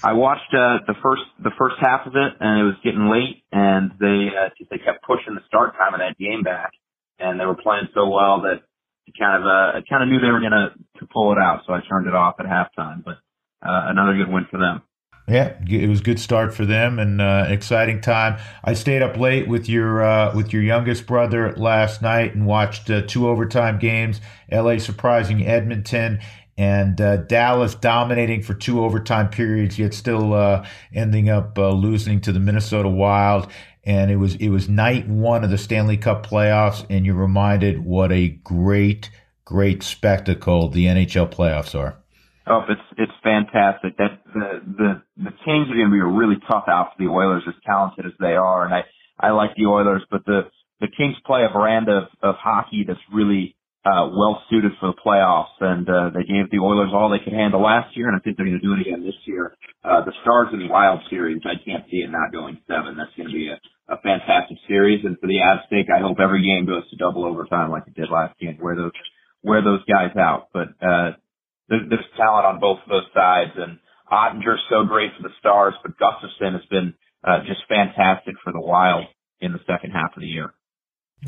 [0.03, 3.45] I watched uh, the first the first half of it, and it was getting late,
[3.53, 6.73] and they uh, they kept pushing the start time of that game back,
[7.19, 8.63] and they were playing so well that
[9.09, 11.63] I kind of uh, I kind of knew they were to to pull it out,
[11.67, 13.05] so I turned it off at halftime.
[13.05, 13.19] But
[13.63, 14.83] uh, another good win for them.
[15.27, 18.39] Yeah, it was a good start for them and uh, exciting time.
[18.63, 22.91] I stayed up late with your uh, with your youngest brother last night and watched
[22.91, 24.21] uh, two overtime games.
[24.53, 26.21] LA surprising Edmonton
[26.57, 32.21] and uh, Dallas dominating for two overtime periods, yet still uh, ending up uh, losing
[32.23, 33.49] to the Minnesota Wild
[33.87, 37.85] and it was it was night one of the Stanley Cup playoffs, and you're reminded
[37.85, 39.11] what a great
[39.45, 41.99] great spectacle the NHL playoffs are.
[42.47, 43.97] Oh, it's it's fantastic.
[43.99, 47.11] That the the the Kings are going to be a really tough out for the
[47.11, 48.85] Oilers, as talented as they are, and I
[49.21, 50.43] I like the Oilers, but the
[50.81, 54.97] the Kings play a brand of of hockey that's really uh, well suited for the
[54.97, 58.21] playoffs, and uh, they gave the Oilers all they could handle last year, and I
[58.21, 59.57] think they're going to do it again this year.
[59.85, 62.97] Uh, the Stars and the Wild series, I can't see it not going seven.
[62.97, 63.61] That's going to be a,
[63.93, 67.27] a fantastic series, and for the Avs' sake, I hope every game goes to double
[67.27, 68.97] overtime like it did last game, where those
[69.43, 70.49] wear those guys out.
[70.53, 71.21] But uh,
[71.69, 73.79] there's, there's talent on both of those sides, and
[74.09, 78.65] Oettinger's so great for the Stars, but Gustavsson has been uh, just fantastic for the
[78.65, 79.05] Wild
[79.41, 80.55] in the second half of the year.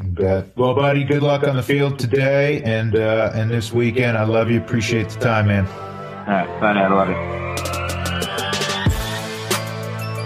[0.03, 0.57] Bet.
[0.57, 4.19] Well, buddy, good luck on the field today and uh, and this weekend.
[4.19, 4.61] I love you.
[4.61, 5.67] Appreciate the time, man.
[5.67, 6.73] All right, bye.
[6.73, 7.37] I love it.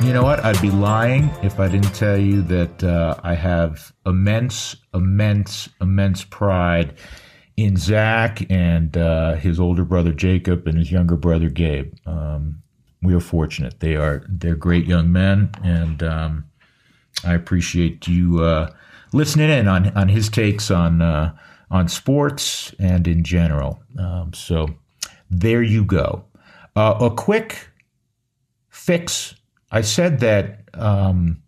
[0.05, 0.45] You know what?
[0.45, 6.25] I'd be lying if I didn't tell you that uh, I have immense, immense, immense
[6.25, 6.95] pride
[7.57, 11.93] in Zach and uh, his older brother Jacob and his younger brother Gabe.
[12.07, 12.63] Um,
[13.03, 16.47] we are fortunate; they are they're great young men, and um,
[17.25, 18.73] I appreciate you uh,
[19.13, 21.35] listening in on on his takes on uh,
[21.71, 23.83] on sports and in general.
[23.99, 24.69] Um, so
[25.31, 26.25] there you go.
[26.77, 27.69] Uh, a quick
[28.69, 29.35] fix.
[29.71, 31.43] I said that um,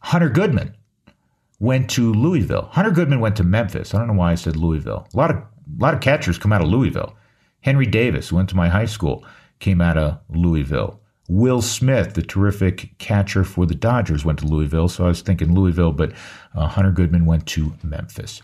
[0.00, 0.76] Hunter Goodman
[1.58, 2.68] went to Louisville.
[2.72, 3.94] Hunter Goodman went to Memphis.
[3.94, 5.08] I don't know why I said Louisville.
[5.12, 7.14] A lot of a lot of catchers come out of Louisville.
[7.60, 9.24] Henry Davis, went to my high school,
[9.58, 11.00] came out of Louisville.
[11.28, 14.88] Will Smith, the terrific catcher for the Dodgers, went to Louisville.
[14.88, 16.12] So I was thinking Louisville, but
[16.56, 18.42] uh, Hunter Goodman went to Memphis.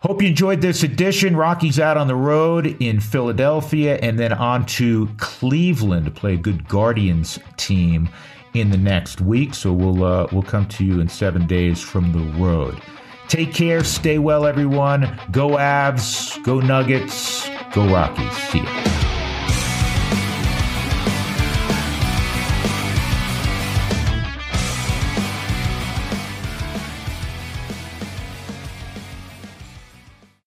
[0.00, 1.36] Hope you enjoyed this edition.
[1.36, 6.36] Rockies out on the road in Philadelphia and then on to Cleveland to play a
[6.36, 8.08] good Guardians team
[8.54, 9.54] in the next week.
[9.54, 12.80] So we'll uh, we'll come to you in seven days from the road.
[13.28, 13.84] Take care.
[13.84, 15.18] Stay well, everyone.
[15.30, 16.42] Go Avs.
[16.42, 17.48] Go Nuggets.
[17.72, 18.36] Go Rockies.
[18.48, 19.21] See you.